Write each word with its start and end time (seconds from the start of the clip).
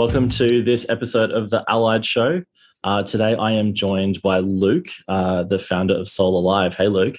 Welcome 0.00 0.30
to 0.30 0.62
this 0.62 0.88
episode 0.88 1.30
of 1.30 1.50
the 1.50 1.62
Allied 1.68 2.06
Show. 2.06 2.42
Uh, 2.82 3.02
today 3.02 3.34
I 3.34 3.52
am 3.52 3.74
joined 3.74 4.22
by 4.22 4.38
Luke, 4.38 4.88
uh, 5.08 5.42
the 5.42 5.58
founder 5.58 5.94
of 5.94 6.08
Soul 6.08 6.38
Alive. 6.38 6.74
Hey, 6.74 6.88
Luke. 6.88 7.16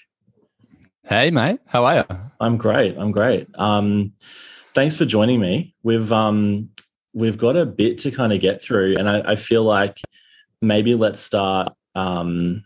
Hey, 1.04 1.30
mate. 1.30 1.60
How 1.68 1.86
are 1.86 1.98
you? 1.98 2.18
I'm 2.40 2.58
great. 2.58 2.98
I'm 2.98 3.12
great. 3.12 3.48
Um, 3.54 4.14
thanks 4.74 4.96
for 4.96 5.06
joining 5.06 5.40
me. 5.40 5.76
We've 5.84 6.12
um, 6.12 6.70
we've 7.14 7.38
got 7.38 7.56
a 7.56 7.68
bit 7.68 8.00
to 8.00 8.10
kind 8.10 8.34
of 8.34 8.42
get 8.42 8.64
through, 8.64 8.96
and 8.98 9.08
I, 9.08 9.34
I 9.34 9.36
feel 9.36 9.64
like 9.64 10.02
maybe 10.60 10.96
let's 10.96 11.20
start. 11.20 11.74
Um, 11.94 12.64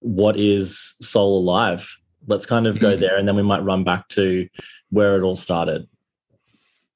what 0.00 0.38
is 0.38 0.96
Soul 1.00 1.38
Alive? 1.38 1.96
Let's 2.26 2.44
kind 2.44 2.66
of 2.66 2.78
go 2.78 2.94
mm. 2.94 3.00
there, 3.00 3.16
and 3.16 3.26
then 3.26 3.36
we 3.36 3.42
might 3.42 3.64
run 3.64 3.84
back 3.84 4.06
to 4.08 4.50
where 4.90 5.16
it 5.16 5.22
all 5.22 5.34
started. 5.34 5.88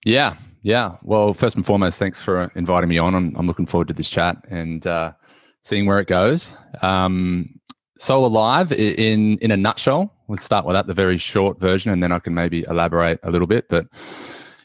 Yeah, 0.05 0.37
yeah. 0.63 0.97
Well, 1.03 1.35
first 1.35 1.57
and 1.57 1.65
foremost, 1.65 1.99
thanks 1.99 2.21
for 2.21 2.51
inviting 2.55 2.89
me 2.89 2.99
on. 2.99 3.15
I'm, 3.15 3.35
I'm 3.37 3.47
looking 3.47 3.67
forward 3.67 3.89
to 3.89 3.95
this 3.95 4.11
chat 4.11 4.37
and 4.49 4.87
uh, 4.87 5.13
seeing 5.65 5.87
where 5.87 5.99
it 5.99 6.09
goes. 6.09 6.55
Um, 6.83 7.61
Soul 7.99 8.25
Alive 8.25 8.73
in 8.73 9.37
in 9.39 9.51
a 9.51 9.57
nutshell. 9.57 10.15
Let's 10.29 10.45
start 10.45 10.65
with 10.65 10.75
that, 10.75 10.87
the 10.87 10.95
very 10.95 11.19
short 11.19 11.61
version, 11.61 11.91
and 11.91 12.03
then 12.03 12.13
I 12.13 12.19
can 12.19 12.35
maybe 12.35 12.65
elaborate 12.69 13.21
a 13.23 13.31
little 13.31 13.47
bit. 13.47 13.69
But 13.69 13.87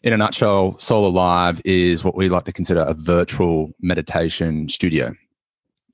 in 0.03 0.13
a 0.13 0.17
nutshell, 0.17 0.77
Soul 0.77 1.08
Alive 1.08 1.62
is 1.66 2.03
what 2.03 2.16
we 2.16 2.30
like 2.30 2.45
to 2.45 2.53
consider 2.53 2.81
a 2.81 2.94
virtual 2.94 3.72
meditation 3.81 4.70
studio. 4.70 5.14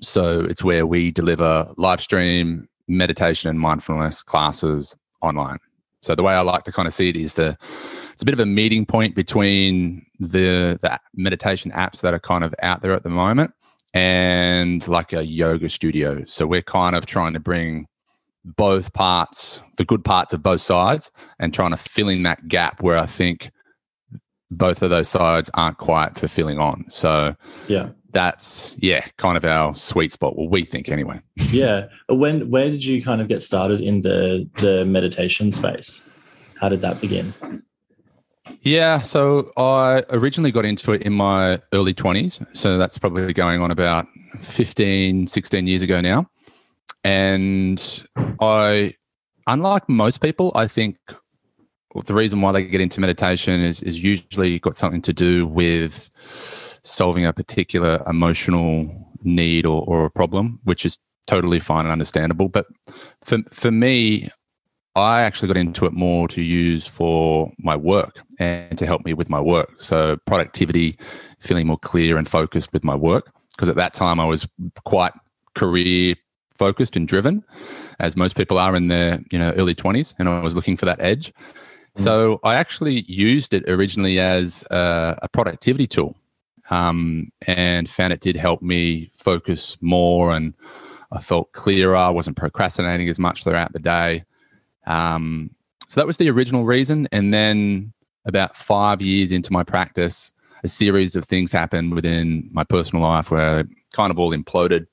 So 0.02 0.42
it's 0.42 0.64
where 0.64 0.86
we 0.86 1.12
deliver 1.12 1.74
live 1.78 2.02
stream 2.02 2.68
meditation 2.88 3.50
and 3.50 3.60
mindfulness 3.60 4.22
classes 4.22 4.96
online. 5.22 5.58
So 6.02 6.16
the 6.16 6.24
way 6.24 6.34
I 6.34 6.42
like 6.42 6.64
to 6.66 6.72
kind 6.72 6.88
of 6.88 6.94
see 6.94 7.10
it 7.10 7.16
is 7.16 7.36
the 7.36 7.58
it's 8.12 8.22
a 8.22 8.26
bit 8.26 8.34
of 8.34 8.40
a 8.40 8.46
meeting 8.46 8.86
point 8.86 9.16
between 9.16 10.06
the 10.20 10.78
the 10.82 11.00
meditation 11.16 11.72
apps 11.72 12.02
that 12.02 12.14
are 12.14 12.20
kind 12.20 12.44
of 12.44 12.54
out 12.62 12.82
there 12.82 12.94
at 12.94 13.04
the 13.04 13.10
moment 13.10 13.54
and 13.94 14.88
like 14.88 15.14
a 15.14 15.26
yoga 15.26 15.70
studio. 15.70 16.24
So 16.28 16.48
we're 16.48 16.62
kind 16.62 16.96
of 16.96 17.06
trying 17.06 17.34
to 17.34 17.40
bring 17.40 17.88
both 18.44 18.94
parts, 18.94 19.62
the 19.78 19.86
good 19.86 20.04
parts 20.04 20.34
of 20.34 20.42
both 20.42 20.62
sides, 20.62 21.12
and 21.40 21.54
trying 21.54 21.72
to 21.72 21.78
fill 21.78 22.10
in 22.10 22.24
that 22.24 22.48
gap 22.48 22.82
where 22.82 22.98
I 22.98 23.06
think 23.06 23.52
both 24.50 24.82
of 24.82 24.90
those 24.90 25.08
sides 25.08 25.50
aren't 25.54 25.78
quite 25.78 26.18
fulfilling 26.18 26.60
on. 26.60 26.86
So 26.90 27.36
yeah, 27.68 27.90
that's 28.12 28.76
yeah, 28.80 29.06
kind 29.18 29.38
of 29.38 29.46
our 29.46 29.76
sweet 29.76 30.12
spot. 30.12 30.38
Well, 30.38 30.48
we 30.48 30.64
think 30.66 30.90
anyway. 30.90 31.22
yeah. 31.52 31.88
When 32.10 32.50
where 32.50 32.70
did 32.70 32.84
you 32.84 33.04
kind 33.04 33.22
of 33.22 33.28
get 33.28 33.42
started 33.42 33.82
in 33.82 34.02
the 34.02 34.48
the 34.56 34.86
meditation 34.86 35.52
space? 35.52 36.06
How 36.60 36.70
did 36.70 36.82
that 36.82 37.02
begin? 37.02 37.34
Yeah, 38.62 39.02
so 39.02 39.52
I 39.58 40.04
originally 40.10 40.52
got 40.52 40.66
into 40.66 40.92
it 40.92 41.02
in 41.02 41.14
my 41.14 41.60
early 41.74 41.94
20s. 41.94 42.46
So 42.56 42.78
that's 42.78 42.98
probably 42.98 43.34
going 43.34 43.62
on 43.62 43.72
about 43.72 44.08
15, 44.40 45.28
16 45.28 45.68
years 45.68 45.82
ago 45.82 46.02
now. 46.02 46.30
And 47.04 48.06
I, 48.40 48.96
unlike 49.48 49.90
most 49.90 50.22
people, 50.22 50.52
I 50.54 50.68
think 50.68 50.98
the 52.06 52.14
reason 52.14 52.42
why 52.42 52.52
they 52.52 52.64
get 52.64 52.82
into 52.82 53.00
meditation 53.00 53.62
is, 53.62 53.82
is 53.82 54.04
usually 54.04 54.60
got 54.60 54.76
something 54.76 55.02
to 55.04 55.14
do 55.14 55.48
with 55.48 56.10
solving 56.84 57.26
a 57.26 57.34
particular 57.34 58.04
emotional 58.08 59.10
need 59.24 59.66
or, 59.66 59.84
or 59.88 60.06
a 60.06 60.12
problem, 60.12 60.60
which 60.64 60.86
is 60.86 60.98
totally 61.28 61.60
fine 61.60 61.82
and 61.82 61.92
understandable. 61.92 62.50
But 62.50 62.66
for, 63.24 63.38
for 63.52 63.72
me, 63.72 64.30
I 64.96 65.22
actually 65.22 65.48
got 65.48 65.58
into 65.58 65.86
it 65.86 65.94
more 65.94 66.28
to 66.30 66.42
use 66.42 66.86
for 66.86 67.52
my 67.60 67.76
work 67.76 68.22
and 68.40 68.78
to 68.78 68.86
help 68.86 69.06
me 69.06 69.14
with 69.14 69.30
my 69.30 69.40
work. 69.40 69.74
So, 69.78 70.18
productivity, 70.26 70.98
feeling 71.40 71.68
more 71.68 71.78
clear 71.78 72.18
and 72.18 72.28
focused 72.28 72.74
with 72.74 72.84
my 72.84 72.96
work. 72.96 73.32
Because 73.52 73.70
at 73.70 73.76
that 73.76 73.94
time, 73.94 74.20
I 74.20 74.26
was 74.26 74.48
quite 74.84 75.14
career 75.56 76.16
focused 76.56 76.96
and 76.96 77.08
driven, 77.08 77.44
as 78.00 78.16
most 78.16 78.36
people 78.36 78.58
are 78.60 78.76
in 78.76 78.88
their 78.88 79.20
you 79.32 79.40
know 79.40 79.52
early 79.54 79.76
twenties, 79.76 80.14
and 80.20 80.28
I 80.28 80.42
was 80.42 80.56
looking 80.56 80.78
for 80.78 80.86
that 80.86 81.00
edge. 81.00 81.34
Mm. 81.98 82.04
So 82.04 82.40
I 82.44 82.56
actually 82.56 83.02
used 83.08 83.54
it 83.54 83.64
originally 83.70 84.20
as 84.20 84.66
a, 84.72 85.18
a 85.22 85.30
productivity 85.30 85.88
tool, 85.88 86.16
um, 86.72 87.32
and 87.46 87.88
found 87.88 88.14
it 88.14 88.22
did 88.22 88.36
help 88.36 88.62
me 88.62 89.12
focus 89.14 89.78
more, 89.82 90.34
and 90.34 90.54
I 91.12 91.20
felt 91.20 91.52
clearer. 91.52 91.96
I 91.96 92.10
wasn't 92.10 92.38
procrastinating 92.38 93.10
as 93.10 93.20
much 93.20 93.44
throughout 93.44 93.74
the 93.74 93.80
day. 93.80 94.24
Um, 94.88 95.52
so 95.88 96.00
that 96.00 96.08
was 96.08 96.18
the 96.18 96.30
original 96.30 96.64
reason. 96.64 97.08
And 97.12 97.34
then 97.34 97.92
about 98.26 98.56
five 98.56 99.02
years 99.02 99.32
into 99.32 99.52
my 99.52 99.64
practice, 99.64 100.32
a 100.64 100.70
series 100.70 101.16
of 101.18 101.26
things 101.26 101.52
happened 101.52 101.94
within 101.94 102.50
my 102.52 102.64
personal 102.64 103.04
life 103.04 103.30
where 103.30 103.60
it 103.60 103.68
kind 103.94 104.10
of 104.10 104.18
all 104.18 104.32
imploded 104.32 104.88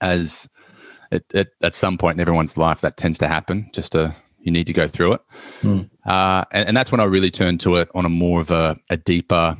as 0.00 0.48
it, 1.12 1.24
it, 1.34 1.48
at 1.62 1.74
some 1.74 1.98
point 1.98 2.16
in 2.16 2.20
everyone's 2.20 2.56
life 2.56 2.80
that 2.80 2.96
tends 2.96 3.18
to 3.18 3.28
happen 3.28 3.68
just 3.72 3.92
to 3.92 4.14
you 4.40 4.52
need 4.52 4.66
to 4.66 4.72
go 4.72 4.86
through 4.86 5.14
it 5.14 5.20
mm. 5.62 5.88
uh, 6.06 6.44
and, 6.52 6.68
and, 6.68 6.76
that's 6.76 6.92
when 6.92 7.00
i 7.00 7.04
really 7.04 7.30
turned 7.30 7.58
to 7.58 7.76
it 7.76 7.88
on 7.94 8.04
a 8.04 8.08
more 8.08 8.40
of 8.40 8.50
a, 8.50 8.76
a 8.90 8.96
deeper 8.96 9.56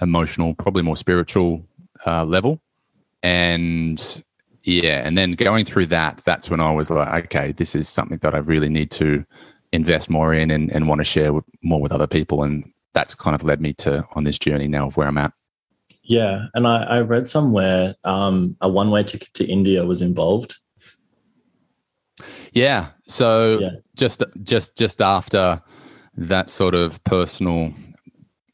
emotional 0.00 0.54
probably 0.54 0.82
more 0.82 0.96
spiritual 0.96 1.64
uh, 2.06 2.24
level 2.24 2.60
and 3.22 4.22
yeah, 4.68 5.06
and 5.06 5.16
then 5.16 5.32
going 5.32 5.64
through 5.64 5.86
that, 5.86 6.18
that's 6.26 6.50
when 6.50 6.60
I 6.60 6.70
was 6.70 6.90
like, 6.90 7.24
okay, 7.26 7.52
this 7.52 7.74
is 7.74 7.88
something 7.88 8.18
that 8.18 8.34
I 8.34 8.38
really 8.38 8.68
need 8.68 8.90
to 8.92 9.24
invest 9.72 10.10
more 10.10 10.34
in 10.34 10.50
and, 10.50 10.70
and 10.70 10.88
want 10.88 11.00
to 11.00 11.04
share 11.04 11.32
with, 11.32 11.44
more 11.62 11.80
with 11.80 11.92
other 11.92 12.06
people. 12.06 12.42
And 12.42 12.70
that's 12.92 13.14
kind 13.14 13.34
of 13.34 13.42
led 13.42 13.60
me 13.60 13.72
to 13.74 14.06
on 14.14 14.24
this 14.24 14.38
journey 14.38 14.68
now 14.68 14.88
of 14.88 14.96
where 14.96 15.06
I'm 15.06 15.18
at. 15.18 15.32
Yeah, 16.02 16.46
and 16.54 16.66
I, 16.66 16.82
I 16.84 17.00
read 17.00 17.28
somewhere 17.28 17.94
um, 18.04 18.56
a 18.60 18.68
one-way 18.68 19.04
ticket 19.04 19.32
to 19.34 19.46
India 19.46 19.84
was 19.84 20.02
involved. 20.02 20.56
Yeah, 22.52 22.88
so 23.06 23.58
yeah. 23.58 23.70
just 23.94 24.22
just 24.42 24.76
just 24.76 25.02
after 25.02 25.62
that 26.16 26.50
sort 26.50 26.74
of 26.74 27.02
personal, 27.04 27.72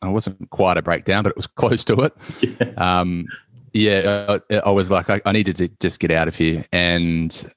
I 0.04 0.08
wasn't 0.08 0.50
quite 0.50 0.76
a 0.76 0.82
breakdown, 0.82 1.22
but 1.22 1.30
it 1.30 1.36
was 1.36 1.46
close 1.60 1.84
to 1.84 2.00
it. 2.02 2.14
Yeah. 2.40 2.72
Um, 2.76 3.26
yeah, 3.72 4.38
uh, 4.50 4.60
I 4.64 4.70
was 4.70 4.90
like, 4.90 5.10
I, 5.10 5.20
I, 5.24 5.32
needed 5.32 5.56
to 5.56 5.68
just 5.80 5.98
get 5.98 6.12
out 6.12 6.28
of 6.28 6.36
here, 6.36 6.64
and 6.70 7.52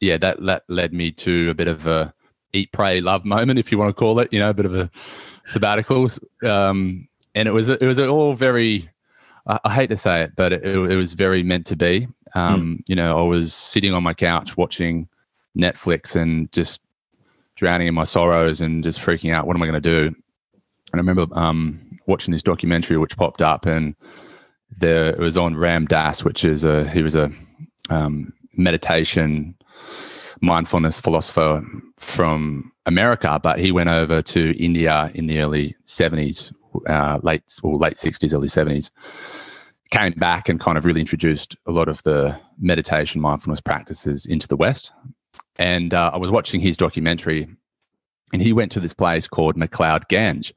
yeah, 0.00 0.16
that 0.16 0.42
that 0.46 0.64
led 0.68 0.94
me 0.94 1.10
to 1.12 1.50
a 1.50 1.54
bit 1.54 1.68
of 1.68 1.86
a 1.86 2.14
eat, 2.52 2.72
pray, 2.72 3.00
love 3.00 3.24
moment, 3.24 3.58
if 3.58 3.70
you 3.70 3.78
want 3.78 3.90
to 3.90 3.94
call 3.94 4.18
it. 4.20 4.32
You 4.32 4.38
know, 4.38 4.50
a 4.50 4.54
bit 4.54 4.64
of 4.64 4.74
a 4.74 4.90
sabbatical, 5.44 6.08
um, 6.42 7.06
and 7.34 7.46
it 7.46 7.52
was 7.52 7.68
it 7.68 7.82
was 7.82 8.00
all 8.00 8.34
very. 8.34 8.88
I, 9.46 9.60
I 9.64 9.74
hate 9.74 9.88
to 9.88 9.96
say 9.96 10.22
it, 10.22 10.32
but 10.34 10.52
it, 10.52 10.64
it, 10.64 10.96
was 10.96 11.12
very 11.12 11.42
meant 11.42 11.66
to 11.66 11.76
be. 11.76 12.08
Um, 12.34 12.78
mm. 12.78 12.84
You 12.88 12.96
know, 12.96 13.18
I 13.18 13.22
was 13.22 13.52
sitting 13.52 13.92
on 13.92 14.02
my 14.02 14.14
couch 14.14 14.56
watching 14.56 15.08
Netflix 15.56 16.16
and 16.16 16.50
just 16.52 16.80
drowning 17.56 17.88
in 17.88 17.94
my 17.94 18.04
sorrows 18.04 18.60
and 18.60 18.82
just 18.82 19.00
freaking 19.00 19.34
out. 19.34 19.46
What 19.46 19.56
am 19.56 19.62
I 19.62 19.66
going 19.66 19.82
to 19.82 20.10
do? 20.10 20.16
And 20.92 21.00
I 21.00 21.04
remember 21.04 21.26
um, 21.38 21.98
watching 22.06 22.32
this 22.32 22.42
documentary 22.42 22.96
which 22.96 23.16
popped 23.16 23.42
up 23.42 23.66
and 23.66 23.94
there 24.78 25.06
it 25.06 25.18
was 25.18 25.36
on 25.36 25.56
Ram 25.56 25.86
Dass, 25.86 26.24
which 26.24 26.44
is 26.44 26.64
a 26.64 26.88
he 26.90 27.02
was 27.02 27.14
a 27.14 27.30
um, 27.88 28.32
meditation 28.56 29.56
mindfulness 30.40 31.00
philosopher 31.00 31.62
from 31.96 32.72
America, 32.86 33.40
but 33.42 33.58
he 33.58 33.72
went 33.72 33.88
over 33.88 34.22
to 34.22 34.56
India 34.62 35.10
in 35.14 35.26
the 35.26 35.40
early 35.40 35.74
seventies, 35.84 36.52
uh, 36.88 37.18
late 37.22 37.42
or 37.62 37.76
late 37.76 37.98
sixties, 37.98 38.32
early 38.32 38.48
seventies. 38.48 38.90
Came 39.90 40.12
back 40.12 40.48
and 40.48 40.60
kind 40.60 40.78
of 40.78 40.84
really 40.84 41.00
introduced 41.00 41.56
a 41.66 41.72
lot 41.72 41.88
of 41.88 42.00
the 42.04 42.38
meditation 42.60 43.20
mindfulness 43.20 43.60
practices 43.60 44.24
into 44.24 44.46
the 44.46 44.56
West. 44.56 44.92
And 45.58 45.92
uh, 45.92 46.12
I 46.14 46.16
was 46.16 46.30
watching 46.30 46.60
his 46.60 46.76
documentary, 46.76 47.48
and 48.32 48.42
he 48.42 48.52
went 48.52 48.72
to 48.72 48.80
this 48.80 48.94
place 48.94 49.28
called 49.28 49.56
McLeod 49.56 50.04
Ganj, 50.08 50.52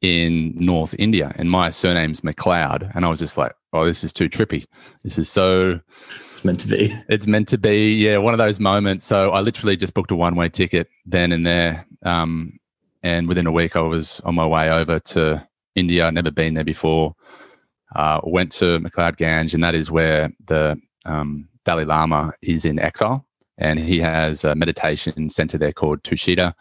in 0.00 0.54
North 0.56 0.94
India, 0.98 1.32
and 1.36 1.50
my 1.50 1.70
surname's 1.70 2.20
McLeod, 2.20 2.90
and 2.94 3.04
I 3.04 3.08
was 3.08 3.18
just 3.18 3.36
like, 3.36 3.52
"Oh, 3.72 3.84
this 3.84 4.04
is 4.04 4.12
too 4.12 4.28
trippy. 4.28 4.66
This 5.02 5.18
is 5.18 5.28
so." 5.28 5.80
It's 6.30 6.44
meant 6.44 6.60
to 6.60 6.68
be. 6.68 6.94
It's 7.08 7.26
meant 7.26 7.48
to 7.48 7.58
be. 7.58 7.94
Yeah, 7.94 8.18
one 8.18 8.34
of 8.34 8.38
those 8.38 8.60
moments. 8.60 9.04
So 9.04 9.30
I 9.30 9.40
literally 9.40 9.76
just 9.76 9.94
booked 9.94 10.10
a 10.10 10.16
one-way 10.16 10.50
ticket 10.50 10.88
then 11.04 11.32
and 11.32 11.44
there, 11.44 11.86
um, 12.04 12.58
and 13.02 13.26
within 13.26 13.46
a 13.46 13.52
week 13.52 13.76
I 13.76 13.80
was 13.80 14.20
on 14.20 14.34
my 14.36 14.46
way 14.46 14.70
over 14.70 14.98
to 15.00 15.46
India. 15.74 16.06
I'd 16.06 16.14
never 16.14 16.30
been 16.30 16.54
there 16.54 16.64
before. 16.64 17.14
Uh, 17.96 18.20
went 18.22 18.52
to 18.52 18.78
McLeod 18.78 19.16
Ganj, 19.16 19.54
and 19.54 19.64
that 19.64 19.74
is 19.74 19.90
where 19.90 20.30
the 20.46 20.80
um, 21.06 21.48
Dalai 21.64 21.86
Lama 21.86 22.34
is 22.42 22.64
in 22.64 22.78
exile, 22.78 23.26
and 23.56 23.80
he 23.80 23.98
has 23.98 24.44
a 24.44 24.54
meditation 24.54 25.28
center 25.28 25.58
there 25.58 25.72
called 25.72 26.04
Tushita 26.04 26.54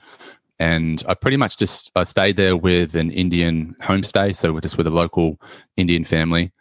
and 0.60 1.04
I 1.08 1.14
pretty 1.14 1.38
much 1.38 1.58
just 1.58 1.92
I 1.96 2.04
stayed 2.04 2.38
there 2.38 2.58
with 2.58 2.96
an 2.96 3.12
Indian 3.12 3.76
homestay, 3.82 4.36
so 4.36 4.60
just 4.60 4.78
with 4.78 4.88
a 4.88 4.92
local 4.92 5.40
Indian 5.76 6.04
family, 6.04 6.52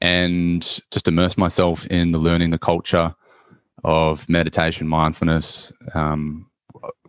and 0.00 0.62
just 0.90 1.06
immersed 1.06 1.38
myself 1.38 1.86
in 1.86 2.12
the 2.12 2.18
learning 2.18 2.50
the 2.50 2.58
culture 2.58 3.14
of 3.84 4.28
meditation, 4.28 4.88
mindfulness 4.88 5.72
um, 5.94 6.50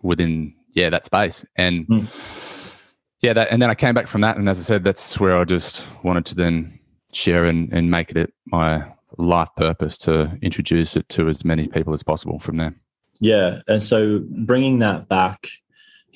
within 0.01 0.53
yeah 0.73 0.89
that 0.89 1.05
space, 1.05 1.45
and 1.55 1.87
mm. 1.87 2.85
yeah, 3.21 3.33
that, 3.33 3.47
and 3.51 3.61
then 3.61 3.69
I 3.69 3.75
came 3.75 3.93
back 3.93 4.07
from 4.07 4.21
that, 4.21 4.37
and 4.37 4.47
as 4.47 4.59
I 4.59 4.63
said, 4.63 4.83
that's 4.83 5.19
where 5.19 5.37
I 5.37 5.43
just 5.43 5.87
wanted 6.03 6.25
to 6.27 6.35
then 6.35 6.79
share 7.13 7.45
and, 7.45 7.71
and 7.73 7.91
make 7.91 8.11
it 8.11 8.33
my 8.45 8.85
life 9.17 9.49
purpose 9.57 9.97
to 9.97 10.37
introduce 10.41 10.95
it 10.95 11.09
to 11.09 11.27
as 11.27 11.43
many 11.43 11.67
people 11.67 11.93
as 11.93 12.03
possible 12.03 12.39
from 12.39 12.57
there. 12.57 12.73
Yeah, 13.19 13.61
and 13.67 13.83
so 13.83 14.23
bringing 14.29 14.79
that 14.79 15.09
back 15.09 15.47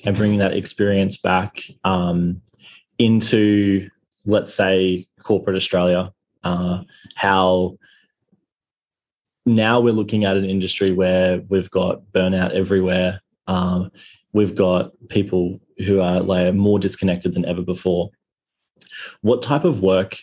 and 0.04 0.16
bringing 0.16 0.38
that 0.38 0.52
experience 0.52 1.16
back 1.16 1.62
um, 1.84 2.40
into, 2.98 3.88
let's 4.24 4.54
say, 4.54 5.06
corporate 5.22 5.56
Australia, 5.56 6.12
uh, 6.44 6.82
how 7.14 7.76
now 9.44 9.80
we're 9.80 9.92
looking 9.92 10.24
at 10.24 10.36
an 10.36 10.44
industry 10.44 10.92
where 10.92 11.40
we've 11.48 11.70
got 11.70 12.02
burnout 12.12 12.52
everywhere. 12.52 13.20
Um, 13.46 13.90
we've 14.32 14.54
got 14.54 14.92
people 15.08 15.60
who 15.78 16.00
are 16.00 16.20
like 16.20 16.54
more 16.54 16.78
disconnected 16.78 17.34
than 17.34 17.44
ever 17.44 17.62
before. 17.62 18.10
What 19.20 19.42
type 19.42 19.64
of 19.64 19.82
work 19.82 20.16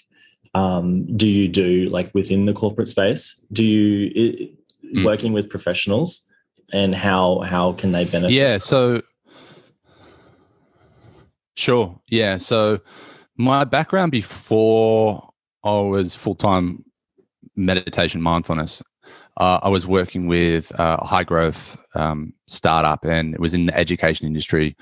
um, 0.54 1.06
do 1.18 1.28
you 1.28 1.48
do 1.48 1.90
like 1.90 2.14
within 2.14 2.46
the 2.46 2.54
corporate 2.54 2.88
space? 2.88 3.40
Do 3.52 3.64
you 3.64 4.12
it, 4.16 4.54
mm. 4.96 5.06
working 5.06 5.34
with 5.34 5.50
professionals 5.50 6.28
and 6.72 6.94
how 6.94 7.40
how 7.40 7.74
can 7.74 7.92
they 7.92 8.06
benefit? 8.06 8.34
Yeah, 8.34 8.58
so 8.58 9.02
sure. 11.56 12.00
Yeah, 12.08 12.38
so 12.38 12.80
my 13.38 13.64
background 13.64 14.12
before 14.12 15.30
I 15.64 15.80
was 15.80 16.16
full 16.16 16.36
time 16.36 16.84
meditation 17.56 18.22
mindfulness. 18.22 18.82
Uh, 19.38 19.60
I 19.64 19.70
was 19.70 19.88
working 19.88 20.28
with 20.28 20.72
uh, 20.80 20.98
a 21.00 21.06
high 21.06 21.24
growth 21.24 21.78
um, 21.96 22.34
startup, 22.48 23.04
and 23.04 23.34
it 23.34 23.40
was 23.40 23.54
in 23.54 23.66
the 23.66 23.76
education 23.76 24.28
industry 24.28 24.76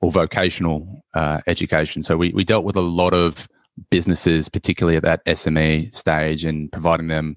or 0.00 0.10
vocational 0.10 1.04
uh, 1.14 1.40
education. 1.46 2.02
So 2.02 2.16
we 2.16 2.32
we 2.32 2.44
dealt 2.44 2.64
with 2.64 2.76
a 2.76 2.80
lot 2.80 3.12
of 3.12 3.48
businesses, 3.90 4.48
particularly 4.48 4.96
at 4.96 5.02
that 5.02 5.24
SME 5.26 5.94
stage, 5.94 6.44
and 6.44 6.72
providing 6.72 7.08
them 7.08 7.36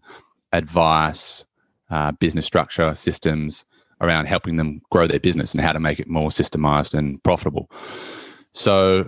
advice, 0.54 1.46
uh, 1.90 2.12
business 2.14 2.46
structure, 2.46 2.96
systems 2.96 3.66
around 4.00 4.26
helping 4.26 4.58
them 4.58 4.82
grow 4.90 5.06
their 5.08 5.20
business 5.20 5.54
and 5.54 5.62
how 5.62 5.72
to 5.72 5.80
make 5.80 6.00
it 6.00 6.08
more 6.08 6.30
systemized 6.30 6.94
and 6.94 7.22
profitable. 7.24 7.70
So 8.54 9.08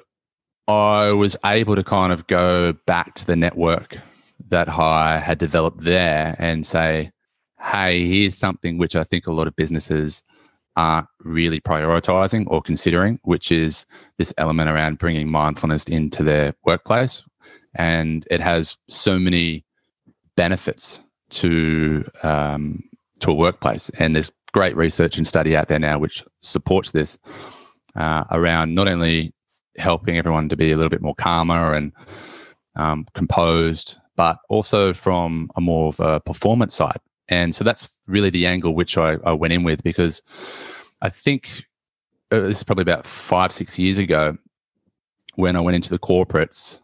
I 0.67 1.11
was 1.11 1.35
able 1.45 1.75
to 1.75 1.83
kind 1.83 2.13
of 2.13 2.27
go 2.27 2.73
back 2.85 3.15
to 3.15 3.25
the 3.25 3.35
network 3.35 3.97
that 4.49 4.69
I 4.69 5.19
had 5.19 5.37
developed 5.37 5.83
there 5.83 6.35
and 6.39 6.65
say, 6.65 7.11
hey, 7.59 8.05
here's 8.05 8.37
something 8.37 8.77
which 8.77 8.95
I 8.95 9.03
think 9.03 9.27
a 9.27 9.33
lot 9.33 9.47
of 9.47 9.55
businesses 9.55 10.23
aren't 10.75 11.07
really 11.19 11.59
prioritizing 11.59 12.45
or 12.47 12.61
considering, 12.61 13.19
which 13.23 13.51
is 13.51 13.85
this 14.17 14.33
element 14.37 14.69
around 14.69 14.97
bringing 14.97 15.29
mindfulness 15.29 15.85
into 15.85 16.23
their 16.23 16.53
workplace. 16.65 17.23
And 17.75 18.27
it 18.31 18.39
has 18.39 18.77
so 18.89 19.19
many 19.19 19.65
benefits 20.35 21.01
to 21.29 22.05
um, 22.21 22.83
to 23.19 23.31
a 23.31 23.35
workplace. 23.35 23.89
And 23.97 24.15
there's 24.15 24.31
great 24.53 24.75
research 24.75 25.17
and 25.17 25.27
study 25.27 25.55
out 25.55 25.67
there 25.67 25.79
now 25.79 25.97
which 25.97 26.23
supports 26.41 26.91
this 26.91 27.17
uh, 27.95 28.23
around 28.31 28.75
not 28.75 28.87
only 28.87 29.33
helping 29.77 30.17
everyone 30.17 30.49
to 30.49 30.55
be 30.55 30.71
a 30.71 30.77
little 30.77 30.89
bit 30.89 31.01
more 31.01 31.15
calmer 31.15 31.73
and 31.73 31.91
um, 32.75 33.05
composed, 33.13 33.97
but 34.15 34.37
also 34.49 34.93
from 34.93 35.49
a 35.55 35.61
more 35.61 35.89
of 35.89 35.99
a 35.99 36.19
performance 36.19 36.75
side. 36.75 36.99
And 37.29 37.55
so 37.55 37.63
that's 37.63 37.99
really 38.07 38.29
the 38.29 38.45
angle 38.45 38.75
which 38.75 38.97
I, 38.97 39.17
I 39.23 39.33
went 39.33 39.53
in 39.53 39.63
with 39.63 39.83
because 39.83 40.21
I 41.01 41.09
think 41.09 41.65
uh, 42.31 42.41
this 42.41 42.57
is 42.57 42.63
probably 42.63 42.83
about 42.83 43.05
five, 43.05 43.51
six 43.51 43.79
years 43.79 43.97
ago 43.97 44.37
when 45.35 45.55
I 45.55 45.61
went 45.61 45.75
into 45.75 45.89
the 45.89 45.99
corporates. 45.99 46.79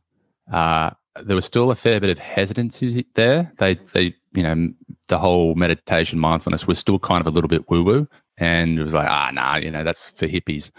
Uh, 0.51 0.91
there 1.21 1.35
was 1.35 1.45
still 1.45 1.71
a 1.71 1.75
fair 1.75 1.99
bit 1.99 2.09
of 2.09 2.19
hesitancy 2.19 3.05
there. 3.15 3.51
They, 3.57 3.75
they, 3.93 4.15
you 4.33 4.43
know, 4.43 4.69
the 5.07 5.17
whole 5.17 5.55
meditation 5.55 6.19
mindfulness 6.19 6.67
was 6.67 6.79
still 6.79 6.99
kind 6.99 7.21
of 7.21 7.27
a 7.27 7.31
little 7.31 7.47
bit 7.47 7.69
woo 7.69 7.83
woo, 7.83 8.07
and 8.39 8.79
it 8.79 8.83
was 8.83 8.93
like, 8.93 9.09
ah, 9.09 9.31
nah, 9.31 9.57
you 9.57 9.69
know, 9.69 9.83
that's 9.83 10.09
for 10.11 10.27
hippies. 10.27 10.71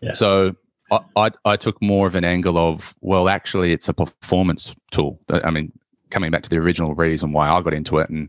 Yeah. 0.00 0.12
So 0.12 0.54
I, 0.90 1.00
I, 1.16 1.30
I 1.44 1.56
took 1.56 1.80
more 1.82 2.06
of 2.06 2.14
an 2.14 2.24
angle 2.24 2.58
of, 2.58 2.94
well, 3.00 3.28
actually, 3.28 3.72
it's 3.72 3.88
a 3.88 3.94
performance 3.94 4.74
tool. 4.90 5.18
I 5.30 5.50
mean, 5.50 5.72
coming 6.10 6.30
back 6.30 6.42
to 6.42 6.50
the 6.50 6.58
original 6.58 6.94
reason 6.94 7.32
why 7.32 7.48
I 7.48 7.60
got 7.62 7.74
into 7.74 7.98
it, 7.98 8.10
and 8.10 8.28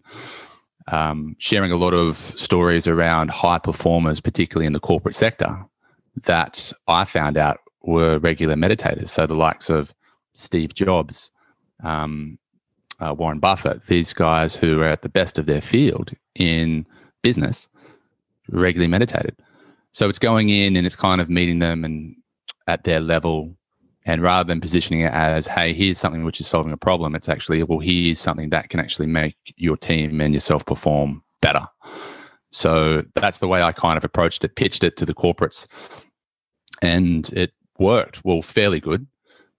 um, 0.88 1.36
sharing 1.38 1.72
a 1.72 1.78
lot 1.78 1.94
of 1.94 2.16
stories 2.16 2.88
around 2.88 3.30
high 3.30 3.60
performers, 3.60 4.19
particularly 4.19 4.66
in 4.66 4.74
the 4.74 4.80
corporate 4.80 5.16
sector, 5.16 5.66
that 6.24 6.72
I 6.88 7.06
found 7.06 7.38
out 7.38 7.60
were 7.83 8.19
regular 8.19 8.56
meditators. 8.56 9.10
So 9.10 9.28
the 9.28 9.36
likes 9.36 9.69
of 9.69 9.94
Steve 10.33 10.74
Jobs, 10.74 11.31
um, 11.83 12.40
uh, 13.00 13.13
Warren 13.13 13.40
Buffett, 13.40 13.86
these 13.86 14.13
guys 14.13 14.56
who 14.56 14.81
are 14.81 14.90
at 14.90 15.04
the 15.04 15.10
best 15.10 15.38
of 15.38 15.45
their 15.45 15.62
field 15.62 16.12
in 16.36 16.88
business, 17.22 17.69
regularly 18.49 18.89
meditated. 18.89 19.35
So 19.94 20.07
it's 20.07 20.19
going 20.19 20.49
in 20.49 20.75
and 20.75 20.85
it's 20.85 20.95
kind 20.95 21.21
of 21.21 21.29
meeting 21.29 21.59
them 21.59 21.83
and 21.83 22.15
at 22.67 22.83
their 22.83 22.99
level 22.99 23.57
and 24.07 24.21
rather 24.21 24.47
than 24.47 24.61
positioning 24.61 25.01
it 25.01 25.11
as, 25.11 25.47
hey, 25.47 25.73
here's 25.73 25.97
something 25.97 26.23
which 26.23 26.39
is 26.39 26.47
solving 26.47 26.71
a 26.71 26.77
problem, 26.77 27.13
it's 27.13 27.27
actually, 27.27 27.61
well, 27.63 27.79
here's 27.79 28.19
something 28.19 28.49
that 28.51 28.69
can 28.69 28.79
actually 28.79 29.07
make 29.07 29.35
your 29.57 29.75
team 29.75 30.21
and 30.21 30.33
yourself 30.33 30.65
perform 30.65 31.21
better. 31.41 31.67
So 32.53 33.03
that's 33.15 33.39
the 33.39 33.49
way 33.49 33.61
I 33.61 33.73
kind 33.73 33.97
of 33.97 34.05
approached 34.05 34.45
it, 34.45 34.55
pitched 34.55 34.85
it 34.85 34.95
to 34.97 35.05
the 35.05 35.13
corporates. 35.13 35.67
And 36.81 37.29
it 37.33 37.51
worked, 37.79 38.23
well, 38.23 38.41
fairly 38.41 38.79
good. 38.79 39.05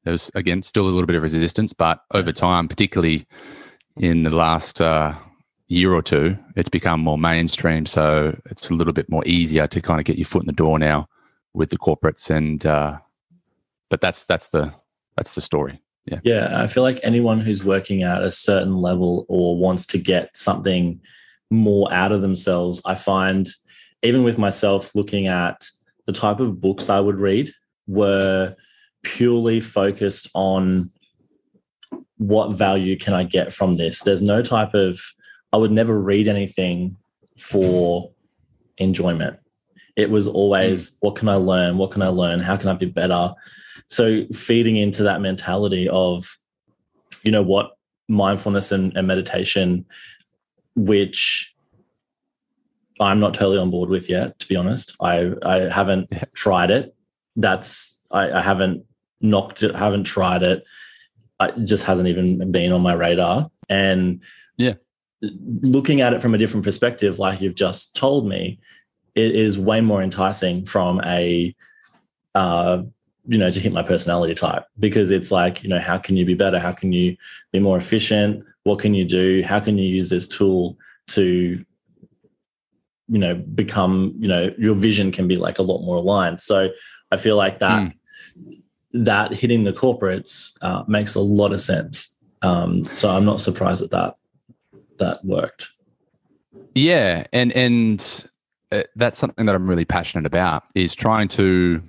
There 0.05 0.13
was, 0.13 0.31
again, 0.35 0.63
still 0.63 0.85
a 0.85 0.89
little 0.89 1.05
bit 1.05 1.17
of 1.17 1.23
resistance, 1.23 1.75
but 1.75 2.01
over 2.15 2.33
time, 2.33 2.69
particularly 2.69 3.27
in 3.99 4.23
the 4.23 4.31
last 4.31 4.81
uh, 4.81 5.15
year 5.69 5.93
or 5.93 6.03
two, 6.03 6.37
it's 6.57 6.69
become 6.69 7.01
more 7.01 7.19
mainstream. 7.19 7.87
So 7.87 8.39
it's 8.47 8.71
a 8.71 8.75
little 8.75 8.93
bit 8.93 9.09
more 9.11 9.23
easier 9.27 9.67
to 9.67 9.81
kind 9.81 10.01
of 10.01 10.07
get 10.07 10.17
your 10.19 10.25
foot 10.25 10.43
in 10.43 10.47
the 10.47 10.53
door 10.53 10.79
now 10.79 11.09
with 11.55 11.71
the 11.71 11.79
corporates 11.79 12.31
and 12.31 12.65
uh, 12.65 12.99
but 13.91 14.01
that's 14.01 14.25
that's 14.25 14.49
the 14.49 14.73
that's 15.17 15.35
the 15.35 15.41
story. 15.41 15.81
Yeah. 16.07 16.21
Yeah. 16.25 16.63
I 16.63 16.67
feel 16.67 16.83
like 16.83 17.01
anyone 17.03 17.41
who's 17.41 17.65
working 17.65 18.03
at 18.03 18.23
a 18.23 18.31
certain 18.31 18.77
level 18.77 19.27
or 19.29 19.59
wants 19.59 19.85
to 19.87 19.99
get 19.99 20.35
something 20.37 21.01
more 21.51 21.93
out 21.93 22.13
of 22.13 22.23
themselves, 22.23 22.81
I 22.87 22.95
find 22.95 23.49
even 24.03 24.23
with 24.23 24.39
myself 24.39 24.95
looking 24.95 25.27
at 25.27 25.67
the 26.07 26.13
type 26.13 26.41
of 26.41 26.61
books 26.61 26.89
I 26.89 27.01
would 27.01 27.17
read 27.17 27.53
were 27.87 28.55
purely 29.03 29.61
focused 29.61 30.31
on 30.35 30.91
what 32.17 32.53
value 32.53 32.97
can 32.97 33.15
I 33.15 33.25
get 33.25 33.53
from 33.53 33.77
this. 33.77 34.01
There's 34.01 34.23
no 34.23 34.43
type 34.43 34.75
of 34.75 35.01
I 35.53 35.57
would 35.57 35.73
never 35.73 35.99
read 35.99 36.29
anything 36.29 36.97
for 37.39 38.11
enjoyment. 38.79 39.39
It 39.97 40.11
was 40.11 40.29
always, 40.29 40.91
mm. 40.91 40.97
what 41.01 41.17
can 41.17 41.29
I 41.29 41.35
learn? 41.35 41.79
What 41.79 41.91
can 41.91 42.03
I 42.03 42.09
learn? 42.09 42.41
How 42.41 42.57
can 42.57 42.69
I 42.69 42.75
be 42.75 42.87
better? 42.87 43.33
So 43.87 44.27
feeding 44.33 44.77
into 44.77 45.03
that 45.05 45.21
mentality 45.21 45.89
of, 45.89 46.37
you 47.23 47.33
know, 47.33 47.43
what 47.43 47.73
mindfulness 48.09 48.73
and, 48.73 48.97
and 48.97 49.07
meditation, 49.07 49.85
which 50.77 51.55
I'm 53.01 53.21
not 53.21 53.35
totally 53.35 53.59
on 53.59 53.71
board 53.71 53.91
with 53.91 54.09
yet, 54.11 54.39
to 54.41 54.49
be 54.49 54.57
honest. 54.57 54.97
I 55.01 55.33
I 55.43 55.61
haven't 55.69 56.13
tried 56.35 56.71
it. 56.71 56.95
That's 57.37 57.99
I, 58.11 58.31
I 58.33 58.43
haven't 58.43 58.85
knocked 59.21 59.63
it, 59.63 59.75
haven't 59.75 60.05
tried 60.05 60.43
it. 60.43 60.65
It 61.41 61.65
just 61.65 61.85
hasn't 61.85 62.09
even 62.09 62.51
been 62.51 62.73
on 62.73 62.83
my 62.83 62.95
radar. 62.95 63.49
And 63.69 64.23
yeah, 64.57 64.75
looking 65.21 66.01
at 66.01 66.13
it 66.13 66.21
from 66.21 66.35
a 66.35 66.39
different 66.39 66.65
perspective, 66.65 67.19
like 67.19 67.41
you've 67.41 67.55
just 67.55 67.97
told 67.97 68.29
me, 68.29 68.59
it 69.15 69.35
is 69.35 69.59
way 69.59 69.81
more 69.81 70.03
enticing 70.03 70.65
from 70.65 71.01
a 71.05 71.55
uh, 72.35 72.83
you 73.27 73.39
know 73.39 73.51
to 73.51 73.61
hit 73.61 73.73
my 73.73 73.83
personality 73.83 74.35
type. 74.35 74.65
Because 74.79 75.11
it's 75.11 75.31
like 75.31 75.63
you 75.63 75.69
know 75.69 75.81
how 75.81 75.99
can 75.99 76.17
you 76.17 76.25
be 76.25 76.35
better? 76.35 76.59
How 76.59 76.73
can 76.73 76.93
you 76.93 77.17
be 77.53 77.59
more 77.59 77.77
efficient? 77.77 78.45
What 78.65 78.79
can 78.79 78.95
you 78.95 79.05
do? 79.05 79.43
How 79.45 79.61
can 79.61 79.79
you 79.79 79.89
use 79.89 80.11
this 80.11 80.29
tool 80.29 80.79
to 81.09 81.65
you 83.09 83.19
know 83.19 83.35
become 83.35 84.15
you 84.19 84.29
know 84.29 84.55
your 84.59 84.75
vision 84.75 85.11
can 85.11 85.27
be 85.27 85.37
like 85.37 85.59
a 85.59 85.63
lot 85.63 85.83
more 85.83 85.97
aligned. 85.97 86.41
So 86.41 86.71
i 87.11 87.17
feel 87.17 87.37
like 87.37 87.59
that 87.61 87.81
mm. 87.81 88.63
that 88.93 89.33
hitting 89.33 89.65
the 89.65 89.73
corporates 89.73 90.57
uh, 90.63 90.85
makes 90.87 91.15
a 91.15 91.21
lot 91.21 91.53
of 91.53 91.61
sense. 91.61 92.17
Um, 92.43 92.85
so 92.85 93.11
i'm 93.11 93.25
not 93.25 93.41
surprised 93.41 93.83
at 93.83 93.91
that 93.91 94.15
that 94.99 95.25
worked 95.25 95.71
yeah 96.75 97.27
and 97.33 97.53
and 97.53 98.27
uh, 98.73 98.83
that's 98.97 99.19
something 99.19 99.47
that 99.47 99.55
i'm 99.55 99.69
really 99.69 99.85
passionate 99.85 100.27
about 100.27 100.65
is 100.75 100.95
trying 100.95 101.29
to 101.29 101.83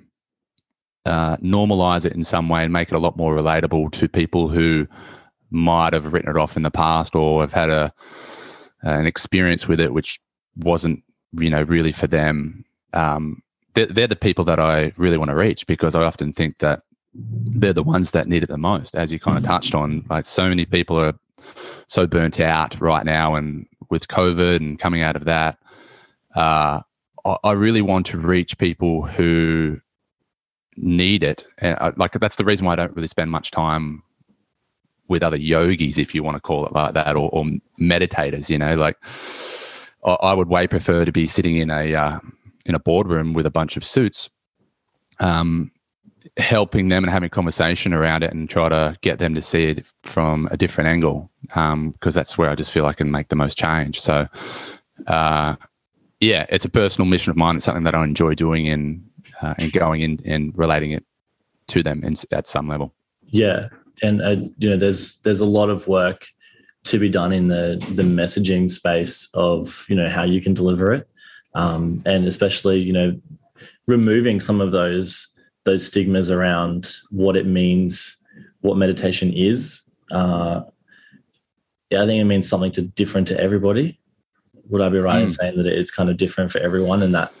uh, 1.06 1.36
normalize 1.38 2.04
it 2.04 2.12
in 2.12 2.22
some 2.22 2.48
way 2.48 2.62
and 2.62 2.72
make 2.72 2.92
it 2.92 2.94
a 2.94 2.98
lot 2.98 3.16
more 3.16 3.34
relatable 3.34 3.90
to 3.90 4.06
people 4.06 4.48
who 4.48 4.86
might 5.50 5.94
have 5.94 6.12
written 6.12 6.30
it 6.30 6.36
off 6.36 6.58
in 6.58 6.62
the 6.62 6.70
past 6.70 7.16
or 7.16 7.40
have 7.40 7.52
had 7.52 7.70
a 7.70 7.92
an 8.82 9.06
experience 9.06 9.66
with 9.66 9.80
it 9.80 9.92
which 9.92 10.20
wasn't 10.56 11.02
you 11.32 11.50
know 11.50 11.62
really 11.62 11.92
for 11.92 12.06
them 12.06 12.64
um, 12.92 13.42
they're, 13.74 13.86
they're, 13.86 14.06
the 14.06 14.16
people 14.16 14.44
that 14.44 14.60
i 14.60 14.92
really 14.96 15.16
want 15.16 15.30
to 15.30 15.34
reach 15.34 15.66
because 15.66 15.94
i 15.94 16.02
often 16.02 16.32
think 16.32 16.58
that 16.58 16.82
they're 17.14 17.72
the 17.72 17.82
ones 17.82 18.12
that 18.12 18.28
need 18.28 18.42
it 18.42 18.48
the 18.48 18.58
most, 18.58 18.94
as 18.94 19.12
you 19.12 19.18
kind 19.18 19.36
of 19.36 19.42
touched 19.42 19.74
on. 19.74 20.04
Like 20.08 20.26
so 20.26 20.48
many 20.48 20.64
people 20.64 20.98
are 20.98 21.14
so 21.90 22.06
burnt 22.06 22.38
out 22.38 22.80
right 22.80 23.04
now, 23.04 23.34
and 23.34 23.66
with 23.90 24.06
COVID 24.06 24.56
and 24.56 24.78
coming 24.78 25.02
out 25.02 25.16
of 25.16 25.24
that, 25.24 25.58
uh, 26.36 26.82
I, 27.24 27.36
I 27.42 27.52
really 27.52 27.82
want 27.82 28.06
to 28.06 28.18
reach 28.18 28.56
people 28.58 29.02
who 29.02 29.80
need 30.76 31.24
it. 31.24 31.48
And 31.58 31.76
I, 31.80 31.92
like 31.96 32.12
that's 32.12 32.36
the 32.36 32.44
reason 32.44 32.64
why 32.64 32.74
I 32.74 32.76
don't 32.76 32.94
really 32.94 33.08
spend 33.08 33.32
much 33.32 33.50
time 33.50 34.04
with 35.08 35.24
other 35.24 35.36
yogis, 35.36 35.98
if 35.98 36.14
you 36.14 36.22
want 36.22 36.36
to 36.36 36.40
call 36.40 36.64
it 36.64 36.72
like 36.72 36.94
that, 36.94 37.16
or, 37.16 37.28
or 37.32 37.44
meditators. 37.80 38.48
You 38.48 38.58
know, 38.58 38.76
like 38.76 38.96
I, 40.04 40.12
I, 40.30 40.34
would 40.34 40.48
way 40.48 40.68
prefer 40.68 41.04
to 41.04 41.10
be 41.10 41.26
sitting 41.26 41.56
in 41.56 41.70
a 41.70 41.92
uh, 41.92 42.20
in 42.66 42.76
a 42.76 42.78
boardroom 42.78 43.32
with 43.32 43.46
a 43.46 43.50
bunch 43.50 43.76
of 43.76 43.84
suits, 43.84 44.30
um, 45.18 45.72
helping 46.36 46.88
them 46.88 47.04
and 47.04 47.12
having 47.12 47.26
a 47.26 47.30
conversation 47.30 47.92
around 47.92 48.22
it, 48.22 48.32
and 48.32 48.48
try 48.48 48.68
to 48.68 48.96
get 49.00 49.18
them 49.18 49.34
to 49.34 49.42
see 49.42 49.64
it 49.64 49.92
from 50.02 50.48
a 50.50 50.56
different 50.56 50.88
angle, 50.88 51.30
because 51.42 51.72
um, 51.72 51.94
that's 52.02 52.36
where 52.36 52.50
I 52.50 52.54
just 52.54 52.70
feel 52.70 52.86
I 52.86 52.92
can 52.92 53.10
make 53.10 53.28
the 53.28 53.36
most 53.36 53.58
change. 53.58 54.00
So. 54.00 54.28
Uh, 55.06 55.56
yeah, 56.20 56.44
it's 56.50 56.66
a 56.66 56.68
personal 56.68 57.08
mission 57.08 57.30
of 57.30 57.36
mine. 57.36 57.56
It's 57.56 57.64
something 57.64 57.84
that 57.84 57.94
I 57.94 58.04
enjoy 58.04 58.34
doing 58.34 58.68
and 58.68 59.02
uh, 59.40 59.54
and 59.58 59.72
going 59.72 60.02
in 60.02 60.20
and 60.24 60.56
relating 60.56 60.92
it 60.92 61.04
to 61.68 61.82
them 61.82 62.04
in, 62.04 62.14
at 62.30 62.46
some 62.46 62.68
level. 62.68 62.92
Yeah, 63.26 63.68
and 64.02 64.20
uh, 64.20 64.36
you 64.58 64.68
know, 64.70 64.76
there's 64.76 65.18
there's 65.20 65.40
a 65.40 65.46
lot 65.46 65.70
of 65.70 65.88
work 65.88 66.28
to 66.84 66.98
be 66.98 67.08
done 67.08 67.32
in 67.32 67.48
the 67.48 67.84
the 67.94 68.02
messaging 68.02 68.70
space 68.70 69.30
of 69.34 69.86
you 69.88 69.96
know 69.96 70.08
how 70.08 70.24
you 70.24 70.40
can 70.40 70.54
deliver 70.54 70.92
it, 70.92 71.08
um, 71.54 72.02
and 72.04 72.26
especially 72.26 72.80
you 72.80 72.92
know 72.92 73.18
removing 73.86 74.40
some 74.40 74.60
of 74.60 74.72
those 74.72 75.29
those 75.64 75.86
stigmas 75.86 76.30
around 76.30 76.90
what 77.10 77.36
it 77.36 77.46
means, 77.46 78.16
what 78.60 78.76
meditation 78.76 79.32
is. 79.32 79.82
Uh, 80.10 80.62
yeah, 81.90 82.02
I 82.02 82.06
think 82.06 82.20
it 82.20 82.24
means 82.24 82.48
something 82.48 82.72
to 82.72 82.82
different 82.82 83.28
to 83.28 83.40
everybody. 83.40 83.98
Would 84.68 84.80
I 84.80 84.88
be 84.88 84.98
right 84.98 85.16
mm. 85.16 85.22
in 85.22 85.26
hmm. 85.26 85.30
saying 85.30 85.56
that 85.56 85.66
it's 85.66 85.90
kind 85.90 86.08
of 86.08 86.16
different 86.16 86.52
for 86.52 86.58
everyone, 86.58 87.02
and 87.02 87.14
that, 87.14 87.32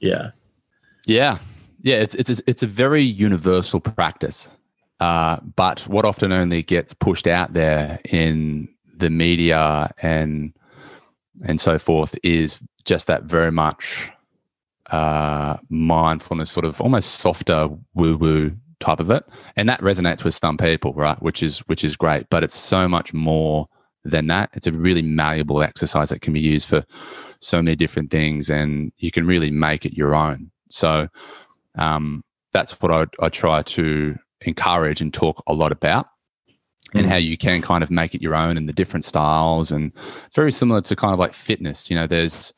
yeah, 0.00 0.30
yeah, 1.06 1.38
yeah, 1.82 1.96
it's 1.96 2.14
it's 2.14 2.40
it's 2.46 2.62
a 2.62 2.66
very 2.66 3.02
universal 3.02 3.80
practice, 3.80 4.50
uh, 5.00 5.38
but 5.56 5.80
what 5.88 6.04
often 6.04 6.32
only 6.32 6.62
gets 6.62 6.94
pushed 6.94 7.26
out 7.26 7.52
there 7.52 8.00
in 8.04 8.68
the 8.96 9.10
media 9.10 9.92
and 9.98 10.52
and 11.44 11.60
so 11.60 11.78
forth 11.78 12.16
is 12.22 12.62
just 12.84 13.06
that 13.08 13.24
very 13.24 13.50
much 13.50 14.10
uh, 14.90 15.56
mindfulness, 15.68 16.50
sort 16.50 16.64
of 16.64 16.80
almost 16.80 17.20
softer 17.20 17.68
woo 17.94 18.16
woo 18.16 18.56
type 18.80 19.00
of 19.00 19.10
it, 19.10 19.24
and 19.56 19.68
that 19.68 19.80
resonates 19.80 20.24
with 20.24 20.34
some 20.34 20.56
people, 20.56 20.92
right? 20.94 21.20
Which 21.22 21.42
is 21.42 21.60
which 21.60 21.84
is 21.84 21.96
great, 21.96 22.28
but 22.30 22.44
it's 22.44 22.56
so 22.56 22.88
much 22.88 23.12
more 23.12 23.68
than 24.04 24.26
that. 24.26 24.50
It's 24.52 24.66
a 24.66 24.72
really 24.72 25.02
malleable 25.02 25.62
exercise 25.62 26.10
that 26.10 26.20
can 26.20 26.32
be 26.32 26.40
used 26.40 26.68
for 26.68 26.84
so 27.40 27.62
many 27.62 27.76
different 27.76 28.10
things, 28.10 28.50
and 28.50 28.92
you 28.98 29.10
can 29.10 29.26
really 29.26 29.50
make 29.50 29.84
it 29.86 29.96
your 29.96 30.14
own. 30.14 30.50
So 30.68 31.08
um, 31.76 32.22
that's 32.52 32.80
what 32.80 32.90
I, 32.90 33.06
I 33.24 33.28
try 33.28 33.62
to 33.62 34.16
encourage 34.42 35.00
and 35.00 35.12
talk 35.12 35.42
a 35.46 35.52
lot 35.52 35.72
about 35.72 36.06
and 36.94 37.06
mm. 37.06 37.08
how 37.08 37.16
you 37.16 37.36
can 37.36 37.62
kind 37.62 37.82
of 37.82 37.90
make 37.90 38.14
it 38.14 38.22
your 38.22 38.34
own 38.34 38.56
and 38.56 38.68
the 38.68 38.72
different 38.72 39.04
styles 39.04 39.72
and 39.72 39.92
it's 40.26 40.36
very 40.36 40.52
similar 40.52 40.80
to 40.82 40.94
kind 40.94 41.12
of 41.12 41.18
like 41.18 41.32
fitness 41.32 41.88
you 41.88 41.96
know 41.96 42.06
there's 42.06 42.52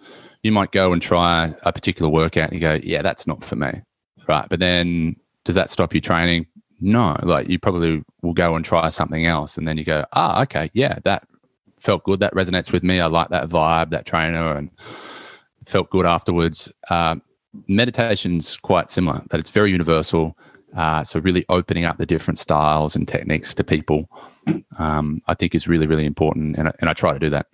you 0.46 0.52
might 0.52 0.72
go 0.72 0.92
and 0.92 1.02
try 1.02 1.54
a 1.62 1.72
particular 1.72 2.10
workout 2.10 2.50
and 2.50 2.54
you 2.54 2.60
go 2.60 2.78
yeah 2.82 3.02
that's 3.02 3.26
not 3.26 3.42
for 3.44 3.56
me 3.56 3.70
right 4.28 4.48
but 4.48 4.60
then 4.60 5.14
does 5.44 5.54
that 5.54 5.70
stop 5.70 5.94
you 5.94 6.00
training 6.00 6.46
no 6.80 7.16
like 7.22 7.48
you 7.48 7.58
probably 7.58 8.02
will 8.22 8.34
go 8.34 8.54
and 8.54 8.64
try 8.64 8.88
something 8.88 9.26
else 9.26 9.58
and 9.58 9.66
then 9.66 9.76
you 9.76 9.84
go 9.84 10.04
ah 10.12 10.42
okay 10.42 10.70
yeah 10.72 10.98
that 11.04 11.26
felt 11.78 12.02
good 12.04 12.20
that 12.20 12.34
resonates 12.34 12.72
with 12.72 12.82
me 12.82 13.00
i 13.00 13.06
like 13.06 13.28
that 13.28 13.48
vibe 13.48 13.90
that 13.90 14.06
trainer 14.06 14.56
and 14.56 14.70
felt 15.64 15.90
good 15.90 16.06
afterwards 16.06 16.72
um, 16.90 17.20
meditation's 17.68 18.56
quite 18.56 18.90
similar, 18.90 19.22
that 19.30 19.40
it's 19.40 19.50
very 19.50 19.70
universal. 19.70 20.36
Uh, 20.76 21.02
so 21.02 21.20
really 21.20 21.44
opening 21.48 21.84
up 21.84 21.96
the 21.98 22.06
different 22.06 22.38
styles 22.38 22.94
and 22.94 23.08
techniques 23.08 23.54
to 23.54 23.64
people, 23.64 24.08
um, 24.78 25.22
I 25.26 25.34
think 25.34 25.54
is 25.54 25.66
really, 25.66 25.86
really 25.86 26.04
important. 26.04 26.56
And 26.56 26.68
I, 26.68 26.72
and 26.80 26.90
I 26.90 26.92
try 26.92 27.12
to 27.12 27.18
do 27.18 27.30
that. 27.30 27.46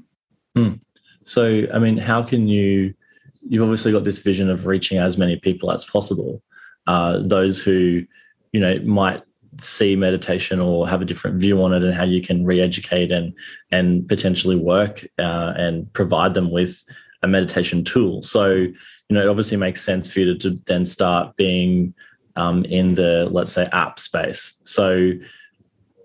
Mm. 0.56 0.80
So, 1.24 1.66
I 1.72 1.78
mean, 1.78 1.96
how 1.96 2.22
can 2.22 2.48
you, 2.48 2.94
you've 3.42 3.62
obviously 3.62 3.92
got 3.92 4.04
this 4.04 4.22
vision 4.22 4.50
of 4.50 4.66
reaching 4.66 4.98
as 4.98 5.18
many 5.18 5.36
people 5.36 5.70
as 5.70 5.84
possible. 5.84 6.42
Uh, 6.86 7.18
those 7.22 7.60
who, 7.60 8.04
you 8.52 8.60
know, 8.60 8.78
might 8.80 9.22
see 9.60 9.96
meditation 9.96 10.60
or 10.60 10.88
have 10.88 11.02
a 11.02 11.04
different 11.04 11.38
view 11.40 11.62
on 11.62 11.72
it 11.72 11.84
and 11.84 11.94
how 11.94 12.04
you 12.04 12.22
can 12.22 12.44
re-educate 12.44 13.12
and 13.12 13.34
and 13.70 14.08
potentially 14.08 14.56
work 14.56 15.06
uh, 15.18 15.52
and 15.56 15.92
provide 15.92 16.32
them 16.32 16.50
with 16.50 16.82
a 17.22 17.28
meditation 17.28 17.84
tool. 17.84 18.22
So 18.22 18.66
you 19.12 19.18
know, 19.18 19.26
it 19.26 19.28
obviously 19.28 19.58
makes 19.58 19.82
sense 19.82 20.10
for 20.10 20.20
you 20.20 20.32
to, 20.32 20.38
to 20.38 20.62
then 20.64 20.86
start 20.86 21.36
being 21.36 21.92
um, 22.36 22.64
in 22.64 22.94
the, 22.94 23.28
let's 23.30 23.52
say, 23.52 23.68
app 23.70 24.00
space. 24.00 24.58
So 24.64 25.12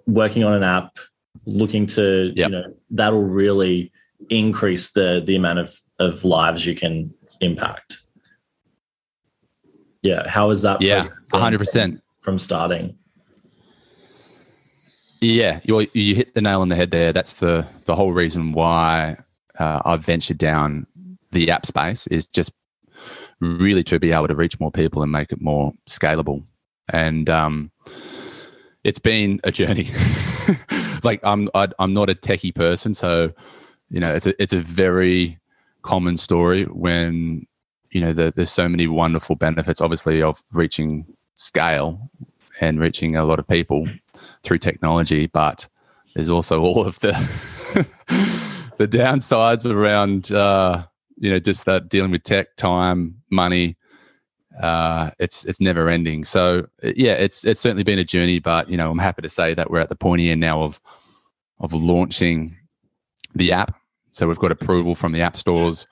working 0.05 0.43
on 0.43 0.53
an 0.53 0.63
app, 0.63 0.97
looking 1.45 1.85
to, 1.85 2.33
yep. 2.35 2.49
you 2.49 2.55
know, 2.55 2.73
that'll 2.89 3.23
really 3.23 3.93
increase 4.29 4.91
the 4.91 5.21
the 5.25 5.35
amount 5.35 5.59
of, 5.59 5.77
of 5.99 6.23
lives 6.23 6.65
you 6.65 6.75
can 6.75 7.13
impact. 7.41 7.97
Yeah. 10.01 10.27
How 10.27 10.49
is 10.51 10.61
that? 10.61 10.81
Yeah, 10.81 11.05
100%. 11.33 11.99
From 12.21 12.39
starting? 12.39 12.97
Yeah, 15.21 15.59
you 15.63 15.87
you 15.93 16.15
hit 16.15 16.35
the 16.35 16.41
nail 16.41 16.61
on 16.61 16.69
the 16.69 16.75
head 16.75 16.91
there. 16.91 17.11
That's 17.11 17.35
the 17.35 17.65
the 17.85 17.95
whole 17.95 18.11
reason 18.11 18.51
why 18.51 19.17
uh, 19.57 19.81
I've 19.83 20.05
ventured 20.05 20.37
down 20.37 20.85
the 21.31 21.49
app 21.49 21.65
space 21.65 22.07
is 22.07 22.27
just 22.27 22.51
really 23.39 23.83
to 23.85 23.99
be 23.99 24.11
able 24.11 24.27
to 24.27 24.35
reach 24.35 24.59
more 24.59 24.71
people 24.71 25.01
and 25.01 25.11
make 25.11 25.31
it 25.31 25.41
more 25.41 25.73
scalable. 25.89 26.43
And 26.89 27.29
um, 27.29 27.71
it's 28.83 28.99
been 28.99 29.39
a 29.43 29.51
journey. 29.51 29.89
like 31.03 31.19
I'm, 31.23 31.49
I, 31.53 31.63
am 31.63 31.73
i 31.79 31.83
am 31.83 31.93
not 31.93 32.09
a 32.09 32.15
techie 32.15 32.53
person, 32.53 32.93
so 32.93 33.31
you 33.89 33.99
know, 33.99 34.13
it's 34.13 34.25
a 34.27 34.41
it's 34.41 34.53
a 34.53 34.61
very 34.61 35.37
common 35.81 36.17
story 36.17 36.63
when 36.65 37.45
you 37.91 38.01
know 38.01 38.13
the, 38.13 38.33
there's 38.35 38.51
so 38.51 38.67
many 38.67 38.87
wonderful 38.87 39.35
benefits, 39.35 39.81
obviously, 39.81 40.21
of 40.21 40.43
reaching 40.51 41.05
scale 41.35 42.09
and 42.59 42.79
reaching 42.79 43.15
a 43.15 43.23
lot 43.25 43.39
of 43.39 43.47
people 43.47 43.87
through 44.43 44.57
technology, 44.57 45.27
but 45.27 45.67
there's 46.15 46.29
also 46.29 46.61
all 46.63 46.85
of 46.85 46.99
the 46.99 47.13
the 48.77 48.87
downsides 48.87 49.69
around 49.69 50.31
uh, 50.31 50.85
you 51.17 51.29
know 51.29 51.39
just 51.39 51.65
that 51.65 51.89
dealing 51.89 52.11
with 52.11 52.23
tech 52.23 52.55
time 52.55 53.21
money 53.29 53.77
uh, 54.61 55.11
it's 55.19 55.45
it's 55.45 55.61
never 55.61 55.87
ending. 55.87 56.25
So 56.25 56.67
yeah 56.81 57.13
it's 57.13 57.45
it's 57.45 57.61
certainly 57.61 57.83
been 57.83 57.99
a 57.99 58.03
journey 58.03 58.39
but 58.39 58.69
you 58.69 58.77
know 58.77 58.89
i'm 58.89 58.99
happy 58.99 59.21
to 59.21 59.29
say 59.29 59.53
that 59.53 59.69
we're 59.69 59.79
at 59.79 59.89
the 59.89 59.95
pointy 59.95 60.29
end 60.29 60.41
now 60.41 60.61
of 60.61 60.79
of 61.59 61.73
launching 61.73 62.56
the 63.35 63.51
app 63.51 63.75
so 64.11 64.27
we've 64.27 64.39
got 64.39 64.51
approval 64.51 64.95
from 64.95 65.11
the 65.11 65.21
app 65.21 65.37
stores 65.37 65.87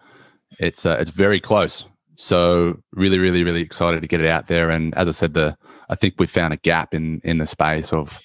it's 0.60 0.86
uh, 0.86 0.98
it's 1.00 1.12
very 1.12 1.40
close 1.40 1.86
so 2.16 2.78
really 2.94 3.18
really 3.18 3.44
really 3.44 3.62
excited 3.62 4.02
to 4.02 4.08
get 4.08 4.22
it 4.22 4.28
out 4.28 4.48
there 4.48 4.70
and 4.70 4.96
as 4.96 5.08
i 5.08 5.12
said 5.12 5.34
the 5.34 5.56
i 5.90 5.96
think 5.96 6.16
we've 6.18 6.30
found 6.30 6.54
a 6.54 6.58
gap 6.58 6.94
in 6.94 7.20
in 7.24 7.38
the 7.38 7.46
space 7.46 7.92
of 7.92 8.22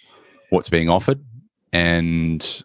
what's 0.50 0.68
being 0.68 0.88
offered 0.88 1.22
and 1.72 2.62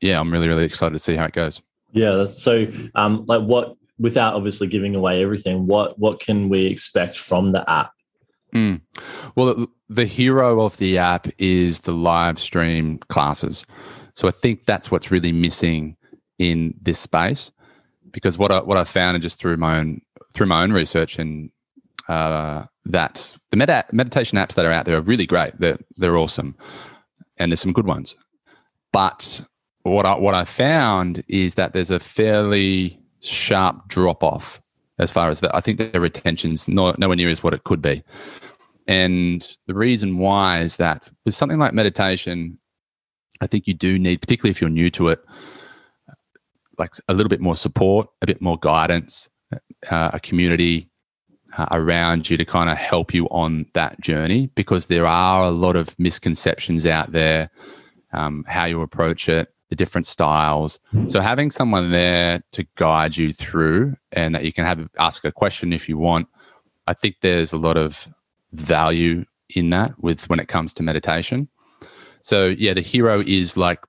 yeah 0.00 0.18
i'm 0.18 0.32
really 0.32 0.48
really 0.48 0.64
excited 0.64 0.92
to 0.92 0.98
see 0.98 1.14
how 1.14 1.24
it 1.24 1.32
goes 1.32 1.60
yeah. 1.92 2.24
So, 2.26 2.66
um, 2.94 3.24
like, 3.26 3.42
what 3.42 3.76
without 3.98 4.34
obviously 4.34 4.66
giving 4.66 4.94
away 4.94 5.22
everything, 5.22 5.66
what 5.66 5.98
what 5.98 6.20
can 6.20 6.48
we 6.48 6.66
expect 6.66 7.16
from 7.16 7.52
the 7.52 7.68
app? 7.68 7.92
Mm. 8.54 8.80
Well, 9.36 9.66
the 9.88 10.06
hero 10.06 10.60
of 10.62 10.76
the 10.78 10.98
app 10.98 11.28
is 11.38 11.82
the 11.82 11.92
live 11.92 12.38
stream 12.38 12.98
classes. 13.08 13.64
So 14.20 14.28
I 14.28 14.32
think 14.32 14.66
that's 14.66 14.90
what's 14.90 15.10
really 15.10 15.32
missing 15.32 15.96
in 16.38 16.74
this 16.82 16.98
space, 16.98 17.50
because 18.12 18.36
what 18.36 18.50
I 18.52 18.60
what 18.60 18.76
I 18.76 18.84
found 18.84 19.14
and 19.14 19.22
just 19.22 19.40
through 19.40 19.56
my 19.56 19.78
own 19.78 20.02
through 20.34 20.46
my 20.46 20.62
own 20.62 20.74
research 20.74 21.18
and 21.18 21.50
uh, 22.06 22.66
that 22.84 23.34
the 23.50 23.56
med- 23.56 23.86
meditation 23.92 24.36
apps 24.36 24.56
that 24.56 24.66
are 24.66 24.72
out 24.72 24.84
there 24.84 24.98
are 24.98 25.00
really 25.00 25.24
great. 25.24 25.58
They're 25.58 25.78
they're 25.96 26.18
awesome, 26.18 26.54
and 27.38 27.50
there's 27.50 27.62
some 27.62 27.72
good 27.72 27.86
ones. 27.86 28.14
But 28.92 29.42
what 29.84 30.04
I, 30.04 30.18
what 30.18 30.34
I 30.34 30.44
found 30.44 31.24
is 31.28 31.54
that 31.54 31.72
there's 31.72 31.90
a 31.90 31.98
fairly 31.98 33.00
sharp 33.22 33.88
drop 33.88 34.22
off 34.22 34.60
as 34.98 35.10
far 35.10 35.30
as 35.30 35.40
that. 35.40 35.56
I 35.56 35.62
think 35.62 35.78
the 35.78 35.98
retention's 35.98 36.68
not, 36.68 36.98
nowhere 36.98 37.16
near 37.16 37.30
as 37.30 37.42
what 37.42 37.54
it 37.54 37.64
could 37.64 37.80
be. 37.80 38.02
And 38.86 39.48
the 39.66 39.74
reason 39.74 40.18
why 40.18 40.60
is 40.60 40.76
that 40.76 41.10
with 41.24 41.32
something 41.32 41.58
like 41.58 41.72
meditation, 41.72 42.58
I 43.40 43.46
think 43.46 43.66
you 43.66 43.74
do 43.74 43.98
need, 43.98 44.20
particularly 44.20 44.50
if 44.50 44.60
you're 44.60 44.70
new 44.70 44.90
to 44.90 45.08
it, 45.08 45.24
like 46.78 46.92
a 47.08 47.14
little 47.14 47.28
bit 47.28 47.40
more 47.40 47.56
support, 47.56 48.08
a 48.22 48.26
bit 48.26 48.40
more 48.40 48.58
guidance, 48.58 49.28
uh, 49.90 50.10
a 50.12 50.20
community, 50.20 50.90
uh, 51.56 51.66
around 51.72 52.30
you 52.30 52.36
to 52.36 52.44
kind 52.44 52.70
of 52.70 52.76
help 52.76 53.12
you 53.12 53.26
on 53.26 53.66
that 53.72 54.00
journey 54.00 54.46
because 54.54 54.86
there 54.86 55.06
are 55.06 55.44
a 55.44 55.50
lot 55.50 55.76
of 55.76 55.98
misconceptions 55.98 56.86
out 56.86 57.12
there, 57.12 57.50
um, 58.12 58.44
how 58.46 58.64
you 58.64 58.80
approach 58.82 59.28
it, 59.28 59.52
the 59.68 59.76
different 59.76 60.06
styles. 60.06 60.78
So 61.06 61.20
having 61.20 61.50
someone 61.50 61.90
there 61.90 62.42
to 62.52 62.66
guide 62.76 63.16
you 63.16 63.32
through 63.32 63.96
and 64.12 64.34
that 64.34 64.44
you 64.44 64.52
can 64.52 64.64
have 64.64 64.88
ask 64.98 65.24
a 65.24 65.32
question 65.32 65.72
if 65.72 65.88
you 65.88 65.96
want, 65.96 66.28
I 66.86 66.94
think 66.94 67.16
there's 67.20 67.52
a 67.52 67.58
lot 67.58 67.76
of 67.76 68.08
value 68.52 69.24
in 69.54 69.70
that 69.70 70.00
with 70.02 70.28
when 70.28 70.40
it 70.40 70.48
comes 70.48 70.72
to 70.74 70.82
meditation. 70.82 71.48
So 72.22 72.46
yeah, 72.46 72.74
the 72.74 72.80
hero 72.80 73.22
is 73.26 73.56
like 73.56 73.80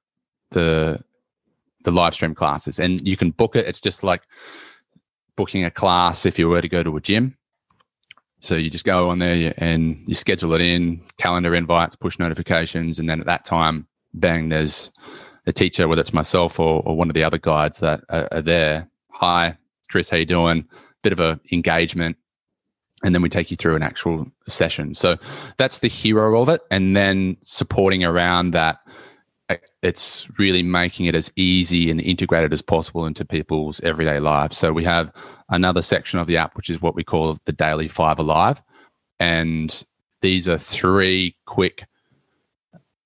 the 0.52 1.04
the 1.84 1.92
live 1.92 2.14
stream 2.14 2.36
classes 2.36 2.80
and 2.80 3.06
you 3.08 3.18
can 3.18 3.32
book 3.32 3.56
it. 3.56 3.66
It's 3.66 3.82
just 3.82 4.04
like 4.04 4.22
booking 5.36 5.64
a 5.66 5.72
class 5.72 6.26
if 6.26 6.38
you 6.38 6.48
were 6.48 6.62
to 6.62 6.70
go 6.70 6.84
to 6.84 6.96
a 6.96 7.02
gym. 7.02 7.36
So 8.40 8.56
you 8.56 8.70
just 8.70 8.86
go 8.86 9.10
on 9.10 9.20
there 9.20 9.54
and 9.58 10.04
you 10.08 10.16
schedule 10.16 10.54
it 10.54 10.62
in, 10.62 11.02
calendar 11.18 11.54
invites, 11.54 11.96
push 11.96 12.18
notifications, 12.18 12.98
and 12.98 13.08
then 13.08 13.20
at 13.20 13.28
that 13.28 13.46
time, 13.46 13.88
bang, 14.16 14.50
there's 14.50 14.92
a 15.46 15.54
teacher, 15.54 15.88
whether 15.88 16.02
it's 16.02 16.14
myself 16.14 16.60
or, 16.60 16.82
or 16.86 16.96
one 16.96 17.10
of 17.10 17.14
the 17.14 17.24
other 17.24 17.38
guides 17.38 17.80
that 17.80 18.02
are, 18.10 18.28
are 18.32 18.42
there. 18.42 18.90
Hi, 19.12 19.58
Chris, 19.90 20.10
how 20.10 20.18
you 20.18 20.26
doing? 20.26 20.68
Bit 21.04 21.14
of 21.14 21.20
a 21.20 21.40
engagement, 21.52 22.18
and 23.03 23.15
then 23.15 23.22
we 23.22 23.29
take 23.29 23.51
you 23.51 23.58
through 23.58 23.75
an 23.75 23.84
actual 23.84 24.27
session. 24.48 24.93
So 24.93 25.17
that's 25.58 25.79
the 25.79 25.88
hero 25.88 26.41
of 26.41 26.50
it, 26.50 26.62
and 26.70 26.96
then 26.96 27.38
supporting 27.41 28.03
around 28.03 28.51
that 28.51 28.79
uh, 29.50 29.55
it's 29.81 30.27
really 30.38 30.63
making 30.63 31.08
it 31.08 31.15
as 31.15 31.31
easy 31.36 31.89
and 31.91 32.00
integrated 32.01 32.53
as 32.53 32.62
possible 32.62 33.05
into 33.05 33.25
people's 33.25 33.81
everyday 33.81 34.20
lives. 34.20 34.58
So 34.58 34.72
we 34.72 34.84
have 34.84 35.12
another 35.50 35.81
section 35.81 36.20
of 36.20 36.27
the 36.27 36.38
app, 36.38 36.55
which 36.55 36.70
is 36.70 36.81
what 36.81 36.96
we 36.96 37.03
call 37.03 37.38
the 37.46 37.51
Daily 37.51 37.88
Five 37.88 38.20
Alive. 38.20 38.62
And 39.20 39.84
these 40.22 40.48
are 40.48 40.58
three 40.58 41.36
quick 41.46 41.86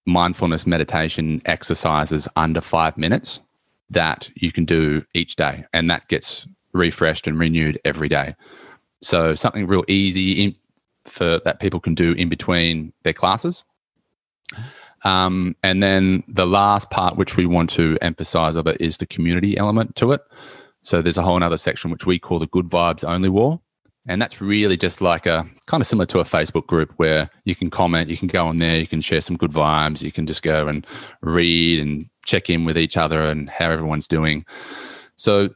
mindfulness 0.05 0.67
meditation 0.67 1.41
exercises 1.45 2.27
under 2.35 2.61
five 2.61 2.97
minutes 2.97 3.41
that 3.89 4.29
you 4.35 4.51
can 4.51 4.65
do 4.65 5.03
each 5.13 5.35
day. 5.35 5.65
And 5.73 5.89
that 5.89 6.07
gets 6.07 6.47
refreshed 6.73 7.27
and 7.27 7.39
renewed 7.39 7.79
every 7.85 8.09
day. 8.09 8.35
So 9.05 9.35
something 9.35 9.67
real 9.67 9.83
easy 9.87 10.43
in, 10.43 10.55
for 11.05 11.39
that 11.45 11.59
people 11.59 11.79
can 11.79 11.93
do 11.93 12.13
in 12.13 12.27
between 12.27 12.91
their 13.03 13.13
classes. 13.13 13.63
Um, 15.03 15.55
and 15.61 15.83
then 15.83 16.23
the 16.27 16.47
last 16.47 16.89
part, 16.89 17.15
which 17.15 17.37
we 17.37 17.45
want 17.45 17.69
to 17.71 17.99
emphasize 18.01 18.55
of 18.55 18.65
it, 18.65 18.81
is 18.81 18.97
the 18.97 19.05
community 19.05 19.57
element 19.59 19.95
to 19.97 20.11
it. 20.11 20.21
So 20.81 21.03
there's 21.03 21.19
a 21.19 21.21
whole 21.21 21.41
other 21.43 21.55
section 21.55 21.91
which 21.91 22.07
we 22.07 22.17
call 22.17 22.39
the 22.39 22.47
Good 22.47 22.67
Vibes 22.67 23.07
Only 23.07 23.29
Wall. 23.29 23.61
And 24.07 24.19
that's 24.19 24.41
really 24.41 24.75
just 24.75 25.01
like 25.01 25.27
a 25.27 25.45
kind 25.67 25.81
of 25.81 25.85
similar 25.85 26.07
to 26.07 26.19
a 26.19 26.23
Facebook 26.23 26.65
group 26.65 26.91
where 26.97 27.29
you 27.43 27.53
can 27.53 27.69
comment, 27.69 28.09
you 28.09 28.17
can 28.17 28.27
go 28.27 28.47
on 28.47 28.57
there, 28.57 28.77
you 28.79 28.87
can 28.87 29.01
share 29.01 29.21
some 29.21 29.37
good 29.37 29.51
vibes, 29.51 30.01
you 30.01 30.11
can 30.11 30.25
just 30.25 30.41
go 30.41 30.67
and 30.67 30.85
read 31.21 31.79
and 31.79 32.07
check 32.25 32.49
in 32.49 32.65
with 32.65 32.77
each 32.77 32.97
other 32.97 33.21
and 33.21 33.51
how 33.51 33.69
everyone's 33.69 34.07
doing. 34.07 34.43
So 35.15 35.47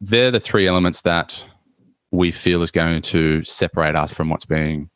they're 0.00 0.30
the 0.30 0.40
three 0.40 0.68
elements 0.68 1.02
that 1.02 1.44
we 2.12 2.30
feel 2.30 2.62
is 2.62 2.70
going 2.70 3.02
to 3.02 3.44
separate 3.44 3.94
us 3.94 4.10
from 4.10 4.28
what's 4.30 4.44
being 4.44 4.90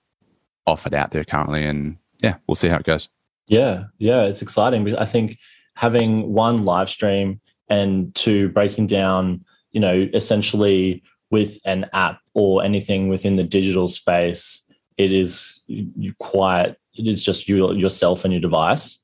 offered 0.66 0.94
out 0.94 1.10
there 1.10 1.24
currently. 1.24 1.64
And 1.64 1.96
yeah, 2.22 2.36
we'll 2.46 2.54
see 2.54 2.68
how 2.68 2.76
it 2.76 2.84
goes. 2.84 3.08
Yeah, 3.46 3.84
yeah, 3.98 4.22
it's 4.22 4.42
exciting. 4.42 4.96
I 4.96 5.04
think 5.04 5.38
having 5.76 6.32
one 6.32 6.64
live 6.64 6.88
stream 6.88 7.40
and 7.68 8.14
two 8.14 8.48
breaking 8.48 8.86
down, 8.86 9.44
you 9.72 9.80
know, 9.80 10.08
essentially 10.14 11.02
with 11.30 11.58
an 11.66 11.86
app 11.92 12.20
or 12.34 12.64
anything 12.64 13.08
within 13.08 13.36
the 13.36 13.44
digital 13.44 13.88
space, 13.88 14.62
it 14.96 15.12
is 15.12 15.60
you 15.66 16.12
quiet. 16.18 16.78
It 16.94 17.06
is 17.06 17.24
just 17.24 17.48
you 17.48 17.72
yourself 17.72 18.24
and 18.24 18.32
your 18.32 18.40
device. 18.40 19.00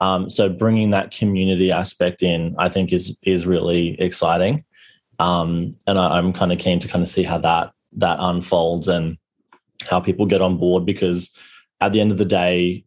Um, 0.00 0.30
so 0.30 0.48
bringing 0.48 0.90
that 0.90 1.10
community 1.10 1.72
aspect 1.72 2.22
in, 2.22 2.54
I 2.58 2.68
think, 2.68 2.92
is 2.92 3.18
is 3.22 3.46
really 3.46 4.00
exciting, 4.00 4.64
um, 5.18 5.76
and 5.86 5.98
I, 5.98 6.18
I'm 6.18 6.32
kind 6.32 6.52
of 6.52 6.58
keen 6.58 6.80
to 6.80 6.88
kind 6.88 7.02
of 7.02 7.08
see 7.08 7.22
how 7.22 7.38
that 7.38 7.72
that 7.92 8.16
unfolds 8.20 8.88
and 8.88 9.16
how 9.88 10.00
people 10.00 10.26
get 10.26 10.42
on 10.42 10.58
board 10.58 10.84
because 10.84 11.36
at 11.80 11.92
the 11.92 12.00
end 12.00 12.12
of 12.12 12.18
the 12.18 12.24
day, 12.24 12.84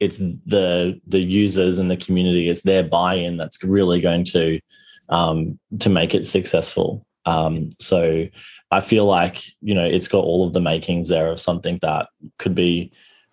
it's 0.00 0.18
the 0.18 1.00
the 1.06 1.20
users 1.20 1.78
and 1.78 1.90
the 1.90 1.96
community 1.96 2.48
it's 2.48 2.62
their 2.62 2.82
buy-in 2.82 3.36
that's 3.36 3.62
really 3.62 4.00
going 4.00 4.24
to 4.24 4.60
um, 5.08 5.58
to 5.78 5.88
make 5.88 6.14
it 6.14 6.24
successful. 6.24 7.06
Um, 7.26 7.70
so 7.78 8.26
i 8.70 8.80
feel 8.80 9.04
like 9.04 9.42
you 9.60 9.74
know 9.74 9.84
it's 9.84 10.08
got 10.08 10.24
all 10.24 10.46
of 10.46 10.52
the 10.52 10.60
makings 10.60 11.08
there 11.08 11.30
of 11.30 11.40
something 11.40 11.78
that 11.80 12.08
could 12.38 12.54
be 12.54 12.92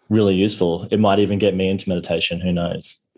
really 0.10 0.36
useful. 0.36 0.88
It 0.92 1.00
might 1.00 1.20
even 1.20 1.40
get 1.40 1.56
me 1.56 1.70
into 1.70 1.90
meditation 1.90 2.40
who 2.42 2.52
knows? 2.52 3.00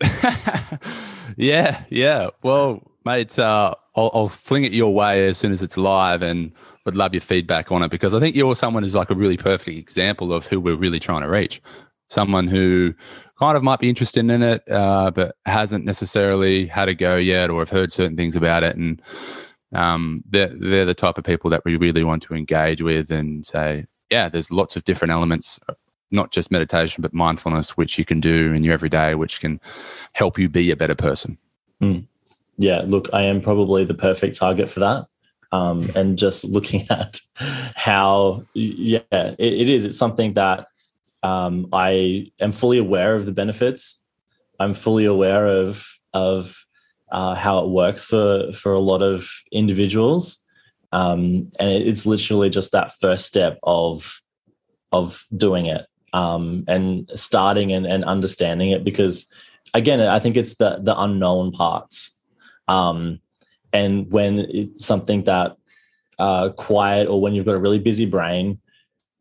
Yeah 1.36 1.82
yeah. 1.90 2.30
Well 2.42 2.92
mate 3.04 3.36
uh, 3.38 3.74
I'll, 3.96 4.10
I'll 4.14 4.28
fling 4.28 4.64
it 4.64 4.72
your 4.72 4.92
way 4.92 5.26
as 5.26 5.38
soon 5.38 5.52
as 5.52 5.62
it's 5.62 5.76
live 5.76 6.22
and 6.22 6.52
would 6.84 6.96
love 6.96 7.14
your 7.14 7.20
feedback 7.20 7.72
on 7.72 7.82
it 7.82 7.90
because 7.90 8.14
I 8.14 8.20
think 8.20 8.36
you're 8.36 8.54
someone 8.54 8.82
who's 8.82 8.94
like 8.94 9.10
a 9.10 9.14
really 9.14 9.36
perfect 9.36 9.78
example 9.78 10.32
of 10.32 10.46
who 10.46 10.60
we're 10.60 10.76
really 10.76 11.00
trying 11.00 11.22
to 11.22 11.28
reach 11.28 11.62
someone 12.08 12.46
who 12.46 12.94
kind 13.38 13.56
of 13.56 13.62
might 13.62 13.80
be 13.80 13.88
interested 13.88 14.30
in 14.30 14.42
it, 14.42 14.62
uh, 14.70 15.10
but 15.10 15.36
hasn't 15.46 15.84
necessarily 15.84 16.66
had 16.66 16.88
a 16.88 16.94
go 16.94 17.16
yet 17.16 17.50
or 17.50 17.60
have 17.60 17.70
heard 17.70 17.92
certain 17.92 18.16
things 18.16 18.36
about 18.36 18.62
it. 18.62 18.76
And 18.76 19.02
um, 19.74 20.22
they're, 20.28 20.52
they're 20.54 20.84
the 20.84 20.94
type 20.94 21.18
of 21.18 21.24
people 21.24 21.50
that 21.50 21.64
we 21.64 21.76
really 21.76 22.04
want 22.04 22.22
to 22.24 22.34
engage 22.34 22.80
with 22.80 23.10
and 23.10 23.44
say, 23.44 23.86
yeah, 24.10 24.28
there's 24.28 24.50
lots 24.50 24.76
of 24.76 24.84
different 24.84 25.12
elements, 25.12 25.58
not 26.10 26.30
just 26.30 26.50
meditation, 26.50 27.02
but 27.02 27.12
mindfulness, 27.12 27.76
which 27.76 27.98
you 27.98 28.04
can 28.04 28.20
do 28.20 28.52
in 28.52 28.62
your 28.62 28.74
everyday, 28.74 29.14
which 29.14 29.40
can 29.40 29.60
help 30.12 30.38
you 30.38 30.48
be 30.48 30.70
a 30.70 30.76
better 30.76 30.94
person. 30.94 31.38
Mm. 31.82 32.06
Yeah, 32.56 32.82
look, 32.86 33.08
I 33.12 33.22
am 33.22 33.40
probably 33.40 33.84
the 33.84 33.94
perfect 33.94 34.38
target 34.38 34.70
for 34.70 34.80
that. 34.80 35.06
Um, 35.52 35.88
and 35.94 36.18
just 36.18 36.44
looking 36.56 36.86
at 36.90 37.20
how, 37.36 38.44
yeah, 38.54 39.00
it, 39.12 39.38
it 39.38 39.68
is. 39.68 39.84
It's 39.84 39.98
something 39.98 40.34
that 40.34 40.66
um, 41.22 41.68
I 41.72 42.30
am 42.40 42.52
fully 42.52 42.78
aware 42.78 43.14
of 43.14 43.26
the 43.26 43.32
benefits. 43.32 44.04
I'm 44.60 44.74
fully 44.74 45.04
aware 45.04 45.46
of 45.46 45.86
of 46.12 46.64
uh, 47.10 47.34
how 47.34 47.58
it 47.60 47.70
works 47.70 48.04
for 48.04 48.52
for 48.52 48.72
a 48.72 48.78
lot 48.80 49.02
of 49.02 49.28
individuals, 49.50 50.38
um, 50.92 51.50
and 51.58 51.70
it's 51.70 52.06
literally 52.06 52.50
just 52.50 52.72
that 52.72 52.92
first 53.00 53.26
step 53.26 53.58
of 53.62 54.20
of 54.92 55.24
doing 55.36 55.66
it 55.66 55.86
um, 56.12 56.64
and 56.68 57.10
starting 57.14 57.72
and, 57.72 57.86
and 57.86 58.04
understanding 58.04 58.70
it. 58.70 58.84
Because 58.84 59.30
again, 59.74 60.00
I 60.00 60.20
think 60.20 60.36
it's 60.36 60.54
the 60.54 60.78
the 60.80 60.98
unknown 60.98 61.52
parts, 61.52 62.13
um, 62.68 63.20
and 63.72 64.10
when 64.10 64.38
it's 64.38 64.84
something 64.84 65.24
that 65.24 65.56
uh, 66.18 66.50
quiet 66.50 67.08
or 67.08 67.20
when 67.20 67.34
you've 67.34 67.44
got 67.44 67.54
a 67.54 67.60
really 67.60 67.78
busy 67.78 68.06
brain 68.06 68.58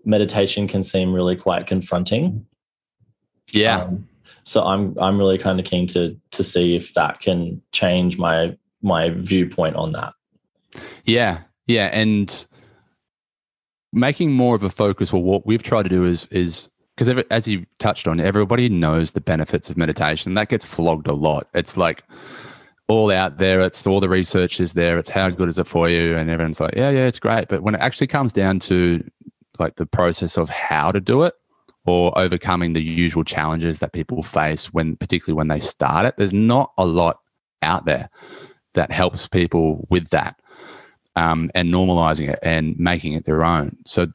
meditation 0.05 0.67
can 0.67 0.83
seem 0.83 1.13
really 1.13 1.35
quite 1.35 1.67
confronting. 1.67 2.45
Yeah. 3.51 3.83
Um, 3.83 4.07
so 4.43 4.63
I'm 4.63 4.95
I'm 4.99 5.17
really 5.17 5.37
kind 5.37 5.59
of 5.59 5.65
keen 5.65 5.87
to 5.87 6.19
to 6.31 6.43
see 6.43 6.75
if 6.75 6.93
that 6.93 7.21
can 7.21 7.61
change 7.71 8.17
my 8.17 8.55
my 8.81 9.09
viewpoint 9.09 9.75
on 9.75 9.93
that. 9.93 10.13
Yeah. 11.05 11.39
Yeah, 11.65 11.89
and 11.93 12.45
making 13.93 14.31
more 14.31 14.55
of 14.55 14.63
a 14.63 14.69
focus 14.69 15.13
well 15.13 15.21
what 15.21 15.45
we've 15.45 15.63
tried 15.63 15.83
to 15.83 15.89
do 15.89 16.03
is 16.03 16.27
is 16.31 16.69
because 16.97 17.23
as 17.29 17.47
you 17.47 17.63
touched 17.77 18.07
on 18.07 18.19
everybody 18.19 18.67
knows 18.67 19.11
the 19.11 19.21
benefits 19.21 19.69
of 19.69 19.77
meditation 19.77 20.33
that 20.33 20.49
gets 20.49 20.65
flogged 20.65 21.07
a 21.07 21.13
lot 21.13 21.47
it's 21.53 21.77
like 21.77 22.03
all 22.87 23.11
out 23.11 23.37
there. 23.37 23.61
It's 23.61 23.85
all 23.87 23.99
the 23.99 24.09
research 24.09 24.59
is 24.59 24.73
there. 24.73 24.97
It's 24.97 25.09
how 25.09 25.29
good 25.29 25.49
is 25.49 25.59
it 25.59 25.67
for 25.67 25.89
you? 25.89 26.17
And 26.17 26.29
everyone's 26.29 26.59
like 26.59 26.75
yeah 26.75 26.89
yeah 26.89 27.05
it's 27.05 27.19
great. 27.19 27.47
But 27.47 27.63
when 27.63 27.75
it 27.75 27.81
actually 27.81 28.07
comes 28.07 28.33
down 28.33 28.59
to 28.61 29.03
like 29.59 29.75
the 29.75 29.85
process 29.85 30.37
of 30.37 30.49
how 30.49 30.91
to 30.91 30.99
do 30.99 31.23
it 31.23 31.33
or 31.85 32.17
overcoming 32.17 32.73
the 32.73 32.81
usual 32.81 33.23
challenges 33.23 33.79
that 33.79 33.93
people 33.93 34.23
face 34.23 34.73
when 34.73 34.95
particularly 34.95 35.35
when 35.35 35.49
they 35.49 35.59
start 35.59 36.05
it 36.05 36.15
there's 36.17 36.33
not 36.33 36.71
a 36.77 36.85
lot 36.85 37.19
out 37.61 37.85
there 37.85 38.09
that 38.73 38.91
helps 38.91 39.27
people 39.27 39.85
with 39.89 40.09
that 40.09 40.39
um, 41.15 41.51
and 41.53 41.71
normalizing 41.71 42.29
it 42.29 42.39
and 42.41 42.77
making 42.79 43.13
it 43.13 43.25
their 43.25 43.45
own. 43.45 43.77
So 43.85 44.07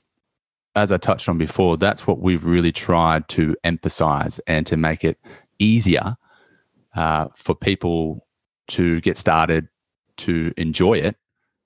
as 0.74 0.92
i 0.92 0.96
touched 0.96 1.28
on 1.28 1.38
before 1.38 1.76
that's 1.76 2.06
what 2.06 2.20
we've 2.20 2.44
really 2.44 2.70
tried 2.70 3.26
to 3.28 3.56
emphasize 3.64 4.38
and 4.46 4.64
to 4.66 4.76
make 4.76 5.02
it 5.02 5.18
easier 5.58 6.16
uh, 6.94 7.26
for 7.34 7.54
people 7.54 8.24
to 8.68 9.00
get 9.00 9.16
started 9.16 9.68
to 10.16 10.52
enjoy 10.56 10.94
it 10.94 11.16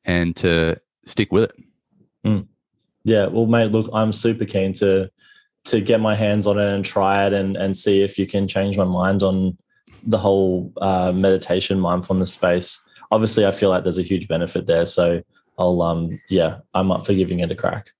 and 0.04 0.36
to 0.36 0.80
stick 1.04 1.32
with 1.32 1.44
it 1.44 1.52
mm. 2.24 2.46
Yeah, 3.04 3.26
well, 3.26 3.46
mate, 3.46 3.72
look, 3.72 3.90
I'm 3.92 4.12
super 4.12 4.44
keen 4.44 4.72
to 4.74 5.10
to 5.64 5.80
get 5.80 6.00
my 6.00 6.16
hands 6.16 6.46
on 6.46 6.58
it 6.58 6.74
and 6.74 6.84
try 6.84 7.26
it 7.26 7.32
and 7.32 7.56
and 7.56 7.76
see 7.76 8.02
if 8.02 8.18
you 8.18 8.26
can 8.26 8.48
change 8.48 8.76
my 8.76 8.84
mind 8.84 9.22
on 9.22 9.56
the 10.04 10.18
whole 10.18 10.72
uh, 10.80 11.12
meditation 11.12 11.78
mindfulness 11.78 12.32
space. 12.32 12.80
Obviously, 13.10 13.46
I 13.46 13.52
feel 13.52 13.70
like 13.70 13.82
there's 13.82 13.98
a 13.98 14.02
huge 14.02 14.28
benefit 14.28 14.66
there, 14.66 14.86
so 14.86 15.22
I'll 15.58 15.82
um 15.82 16.20
yeah, 16.28 16.58
I'm 16.74 16.90
up 16.92 17.06
for 17.06 17.14
giving 17.14 17.40
it 17.40 17.50
a 17.50 17.56
crack. 17.56 17.90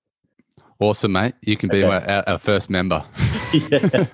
Awesome, 0.83 1.13
mate. 1.13 1.35
You 1.43 1.57
can 1.57 1.69
be 1.69 1.85
okay. 1.85 2.13
our, 2.13 2.29
our, 2.29 2.39
first 2.39 2.69
member. 2.69 3.05
yeah. 3.53 4.05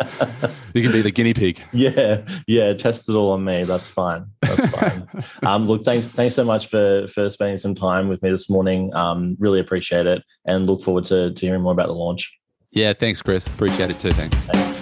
you 0.74 0.82
can 0.82 0.92
be 0.92 1.00
the 1.00 1.10
guinea 1.10 1.32
pig. 1.32 1.62
Yeah, 1.72 2.22
yeah. 2.46 2.74
Test 2.74 3.08
it 3.08 3.14
all 3.14 3.32
on 3.32 3.42
me. 3.42 3.64
That's 3.64 3.86
fine. 3.86 4.26
That's 4.42 4.66
fine. 4.66 5.08
um, 5.42 5.64
look, 5.64 5.84
thanks, 5.84 6.08
thanks 6.08 6.34
so 6.34 6.44
much 6.44 6.66
for 6.66 7.06
for 7.08 7.30
spending 7.30 7.56
some 7.56 7.74
time 7.74 8.08
with 8.08 8.22
me 8.22 8.30
this 8.30 8.50
morning. 8.50 8.92
Um, 8.94 9.36
really 9.38 9.60
appreciate 9.60 10.06
it, 10.06 10.22
and 10.44 10.66
look 10.66 10.82
forward 10.82 11.04
to 11.06 11.32
to 11.32 11.46
hearing 11.46 11.62
more 11.62 11.72
about 11.72 11.86
the 11.86 11.94
launch. 11.94 12.38
Yeah, 12.70 12.92
thanks, 12.92 13.22
Chris. 13.22 13.46
Appreciate 13.46 13.90
it 13.90 13.98
too. 13.98 14.12
Thanks. 14.12 14.36
Thanks. 14.44 14.77